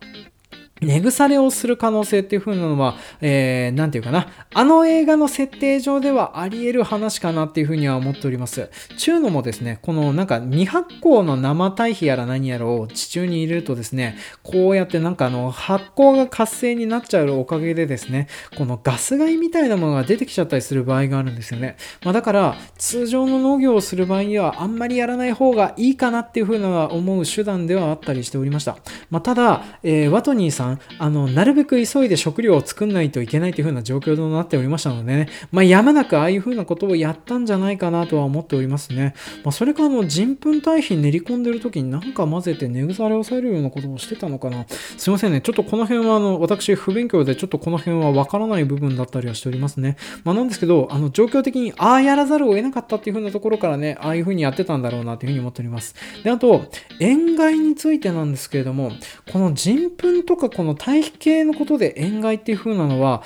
[0.80, 4.28] 寝腐れをする可能性っていう風なのは、えー、なんていうかな。
[4.54, 8.70] あの映画の設定上ではあり得る話かなっていう風には思っております。
[8.96, 21.76] ちゅうのもですね、このなんか未発酵の生堆肥やら何やらを地中に入れるとですね、こうやってなんかあの発酵が活性になっちゃうおかげでですね、このガス害みたいなものが出てきちゃったりする場合があるんですよね。
[22.04, 28.76] まあ、だから通常の農業をする場合にはあんまりやらない方がいいかなっていう風な思う手段ではあったりしておりました。
[29.10, 39.14] まあ、ただ、えー、ワトニーさんん、あの、なるべく急いで食料を作んないといけないという風な状況となっておりましたのでね、まあ、やむなくああいう風なことをやったんじゃないかなとは思っておりますね。
[39.44, 44.66] まあ、それか、あの、人糞堆肥練り込んでる時になんか混ぜて根腐れを抑えるようなことをしてたのかな。
[44.68, 45.40] すいませんね。
[45.40, 49.96] ちょっとこの辺は、あの、私、不勉強でちょっとこの辺はわからない部分だったりはしておりますね。
[50.24, 55.94] まあ、なんですけど、あの、状況的に、ああやらざるを得なかったっていう風なところからね、ああいう風にやってたんだろうなという風に思っております。
[56.22, 56.66] で、あと、
[57.00, 58.92] 塩害についてなんですけれども、
[59.32, 63.22] この人糞とかこの対比系のことで塩害っていう風なのは、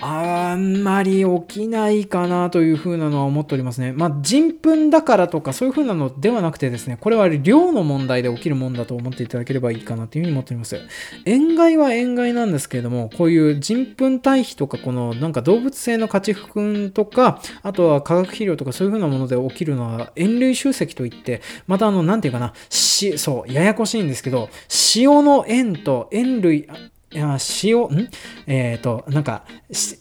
[0.00, 3.92] あんまり起きないかなというふうなのは思っておりますね。
[3.92, 10.80] まあ、人糞だからとかそういうふうなのではなくてですね、これは量の問題で起きるもんだと思っていただければいいかなというふうに思っております。
[11.24, 24.48] 塩害は塩害なんですけれども、こういう人糞堆肥とか、このなんか動物性の家畜糞とか、あとは化学肥料とかそういうふうなもので起きるのは塩類集積といって、またあの、なんていうかな、し、そう、ややこしいんですけど、
[24.96, 26.68] 塩の塩と塩類、
[27.12, 28.08] 塩、ん？
[28.46, 29.44] えっ、ー、と、なんか、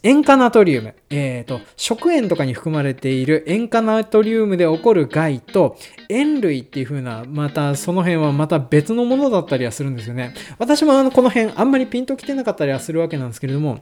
[0.04, 0.96] 塩化ナトリウム。
[1.10, 5.78] えっ、ー、と、食塩とかに含まれている塩化ナトリウムで起こる害と、
[6.10, 10.34] 塩類っていう風な、またその辺はまた別のものだったりはするんですよね。
[10.60, 13.80] 私もあの、この辺あんまりピンときてなかったりはするわけなんですけれども、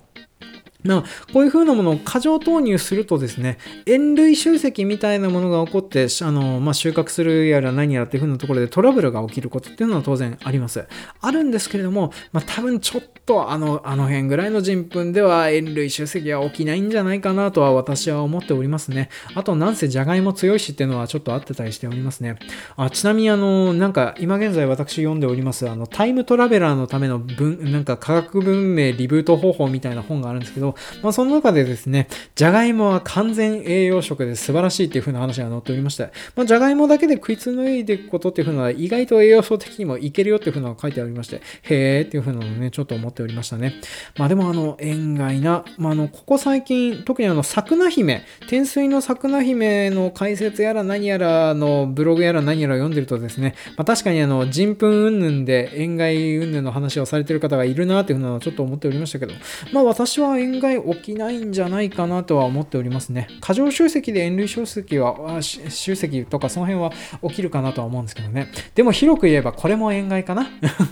[0.83, 1.03] まあ、
[1.33, 10.85] こういう風なものを過剰投入するとですね、塩類集積みたいなものが起こって、あの、まあ、収穫するやら何やらっていう風なところでトラブルが起きることっていうのは当然あります。
[11.21, 19.09] あるんですけれども、まあ、多分ちょっとあの、あの辺ぐらいの人糞では塩類集積は起きないんじゃないかなとは私は思っておりますね。
[19.35, 22.37] あと、なんせじゃがいも強いしっていうのはちょっと合ってたりしておりますね。
[22.75, 30.66] あちなみにあの、なんか今現在私読んでおります、あの、タイムトラベラーのための文、なんか科学文明リブート方法みたいな本があるんですけど、
[31.03, 43.75] まあ、その中でですね、じゃがいもは完全栄養食で素晴らしいっていう風な話が載っておりまして、まあ、じゃがいもだけで食いつ抜いていくことっていう風なのは意外と栄養素的にもいけるよっていう風なのが書いてありまして、へーっていう風なのをね、ちょっと思っておりましたね。
[44.17, 59.33] まあでもあの、縁外な、まああの、ここ最近、特にあの、桜姫、天水の桜姫の解説やら何やらのブログやら何やら読んでるとですね、まあ確かにあの、人糞云々で塩害云々の話をされてる方がいるなっていう風なのをちょっと思っておりましたけど、
[59.73, 63.27] まあ私は塩害害起きないんじゃないかなとは思っておりますね。
[63.41, 66.91] 過剰集積で塩類集積は、集積とかその辺は
[67.29, 68.47] 起きるかなとは思うんですけどね。
[68.75, 70.47] でも広く言えばこれも塩害かな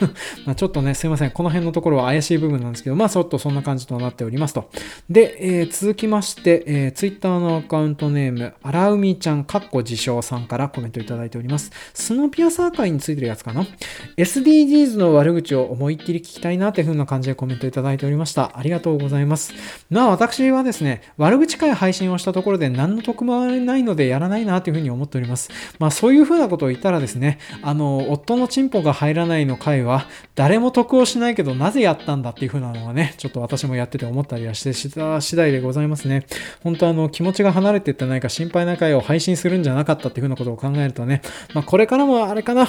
[0.46, 1.32] まあちょっとね、すいません。
[1.32, 4.70] この辺のところは怪しい部分なんですけど、まあちょっとそんな感じとなっておりますと。
[5.10, 11.72] で、えー、続きまして、えー、Twitter のアカウントネーム、荒海ちゃん、かっこ自称さんからコメントいただいております。
[11.94, 13.66] スノピアサー会についてるやつかな
[14.18, 18.58] ?SDGs の悪口を思いっきり聞きたいなっていう風な感じでコメントいただいておりました。
[18.58, 19.54] ありがとうございます。
[19.90, 25.50] まあ私はですね、悪口会配信をしたところで何の得もないのでやらないなというふうに思っております。
[25.80, 36.26] まあそういうふうなことを言ったらですね、あの、夫のチンポが入らないの回は、誰も得をしないけどなぜやったんだっていうふうなのはね、ちょっと私もやってて思ったりはしてした次第でございますね。
[36.64, 41.22] 本当あの、気持ちが離れていってないか心配な回を配信するんじゃなかったっていうふうなことを考えるとね、
[41.54, 42.68] まあこれからもあれかな、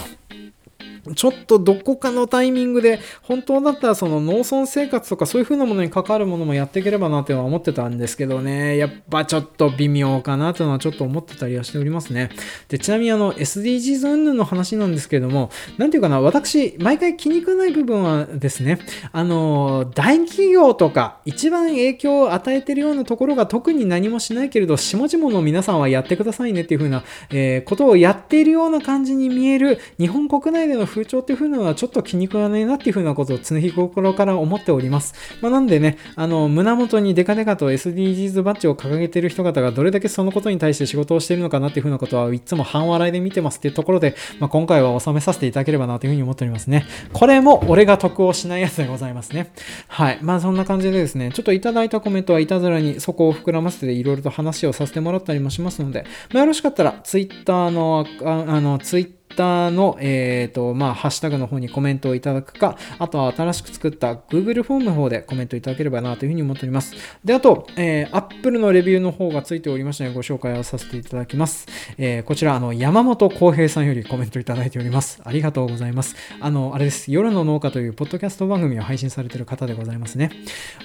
[1.15, 12.31] ちょっとどこかのタイミングで、本当だったらその農村生活とかそういう風なものに関わるものもやっていければなっていうのは思ってたんですけどね、やっぱちょっと微妙かなというのはちょっと思ってたりはしておりますね。
[12.69, 18.79] で、ちなみにあの SDGs 云々の話なんですけれども、なんていうかな、私、毎回気に食わない部分はですね、
[19.13, 35.15] あの、大企業とか一番影響を与えてるようなところが特に何もしないけれど、下々の皆さんはやってくださいねっていう風な、えー、ことをやっているような感じに見える日本国内での風潮っていう風なのはちょっと気に食わないなっていう風なことを常日頃から思っております。
[35.41, 46.87] まあ、なんでね、あの、胸元にデカデカと SDGs バッジを掲げてる人方がどれだけそのことに対して仕事をしているのかなっていう風なことはいつも半笑いで見てますっていうところで、まあ、今回は収めさせていただければなという風に思っておりますね。
[47.13, 49.53] これも俺が得をしないやつでございますね。
[49.89, 50.19] はい。
[50.23, 66.95] まあそんな感じでですね、ちょっといただいたコメントはいたずらにそこを膨らませていろいろと話をさせてもらったりもしますので、まあ、よろしかったら Twitter の、あの、Twitter ターの、えっ、ー、と、まあ、ハッシュタグの方にコメントをいただくか、あとは新しく作った Google フォームの方でコメントいただければなというふうに思っております。
[67.25, 71.67] で、あと、えー、Apple のレビューの方がついておりましたので、ご紹介をさせていただきます。
[71.99, 75.21] えー、こちら、あの、山本浩平さんよりコメントいただいております。
[75.25, 76.17] ありがとうございます。
[76.41, 77.11] あの、あれです。
[77.11, 80.31] 夜の農家というポッドキャスト番組を配信されている方でございますね。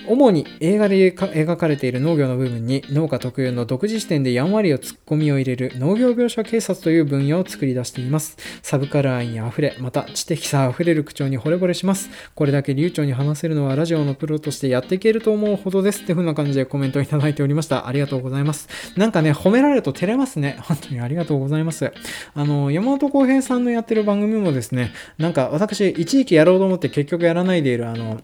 [0.07, 8.30] 主に映画で描かれている農業の部分に農家特有の独自視点でやんわりをツッコミを入れる農業描写警察という分野を作り出しています。
[8.61, 12.09] サブカル愛にあふれ、また知的さあふれる口調に惚れ惚れします。
[12.35, 17.87] これだけ流暢に話せるのはラジオのプロとしてやっていけると思うほどですって風な感じでコメントいただいておりました。
[17.87, 18.67] ありがとうございます。
[18.97, 20.57] なんかね、褒められると照れますね。
[20.63, 21.91] 本当にありがとうございます。
[22.33, 28.21] あの、山本浩平さんのやってる番組もですね、なんか私、一時期やろうと思って結局やらないでいる、あの、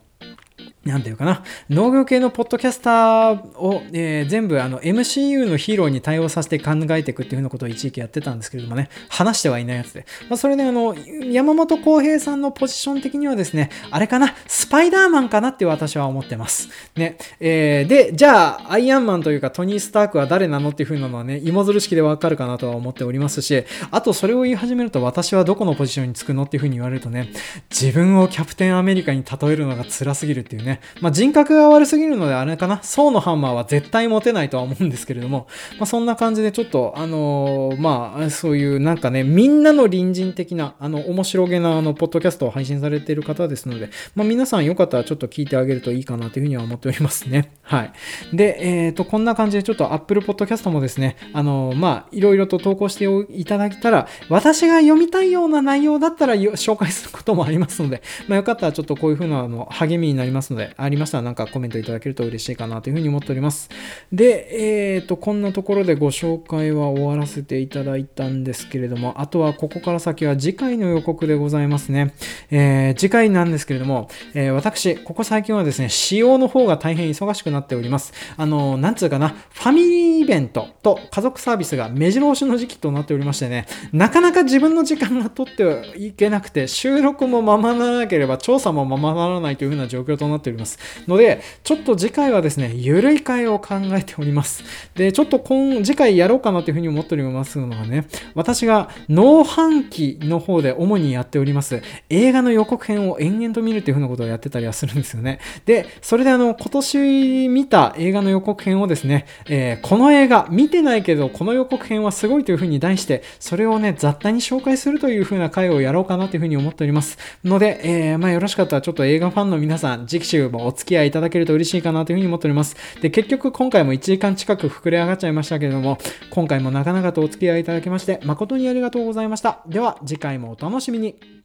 [0.88, 10.06] なんていうかな、農業系のポッドキャスターを、えー、全部あの MCU のヒーローに対応させて考えていくっていうふうなことを一時期やってたんですけれどもね、話してはいないやつで。
[10.30, 10.96] まあ、それであの、
[11.32, 16.70] 山本浩平さんのポジション的にはですね、あれかな、スパイダーマンかなって私は思ってます。
[16.96, 17.18] ね。
[17.40, 27.30] えー、で、じゃあ、アイアンマンというかトニー・スタークは誰なのっていうふうなのはね、芋づる式でわかるかなとは思っておりますし、あとそれを言い始めると私はどこのポジションにつくのっていうふうに言われるとね、
[27.70, 35.47] 自分をキャプテンアメリカに例えるのが辛すぎるっていうね、まあ、人格が悪すぎるのであれかな、層のハンマーは絶対持てないとは思うんですけれども、
[35.78, 47.51] まあ、そんな感じでちょっと、あのー、まあ、そういうなんかね、みんなの隣人的な、あの、面白げな、あの、ポッドキャストを配信されている方ですので、まあ、皆さんよかったらちょっと聞いてあげるといいかなというふうには思っておりますね。
[47.61, 47.91] はい。
[48.34, 63.70] で、えっ、ー、と、こんな感じでちょっと Apple Podcast もですね、あのー、まあ、いろいろと投稿していただけたら、私が読みたいような内容だったら紹介することもありますので、まあ、よかったらちょっとこういうふうなあの励みになりますので、でありましたらなんかコメントいただけると嬉しいかなというふうに思っております。
[64.12, 72.14] で、えっ、ー、と、こんなところでご紹介は終わらせていただいたんですけれども、あとはここから先は次回の予告でございますね。
[72.49, 78.14] えー、次回なんですけれども、えー、私、ここ最近はですね、仕様の方が大変忙しくなっております。
[78.36, 90.80] あの、なんつうかな、ファミリーイベントと家族サービスが目白押しの時期となっておりましてね、なかなか自分の時間が取ってはいけなくて、収録もままならなければ調査もままならないというふうな状況となってております。
[91.08, 94.64] ので、ちょっと次回はですね、ゆるい会を考えております。
[94.95, 105.39] で、ちょっと今、次回やろうかなというふうに思っておりますのがね、私が農飯期の方で主にやっております、映画の予告編を延々と見るっていうふうなことをやってたりはするんですよね。
[105.66, 117.18] で、それであの、今年見た映画の予告編をですね、えー、この映画、見てないけど、この予告編はすごいというふうに題して、それをね、雑多に紹介するというふうな回をやろうかなというふうに思っております。
[117.43, 122.76] ので、えー、まあよろしかったらちょっと映画ファンの皆さん、次期週もお付き合いいただけると嬉しいかなというふうに思っております。
[123.02, 125.98] で、結局今回も1時間近く膨れ上がっちゃいましたけれども、
[126.30, 129.60] 今回もなかなかとお付き合いいただきまして、誠にありがとうございました。
[129.68, 131.37] では、次回もお楽しみに。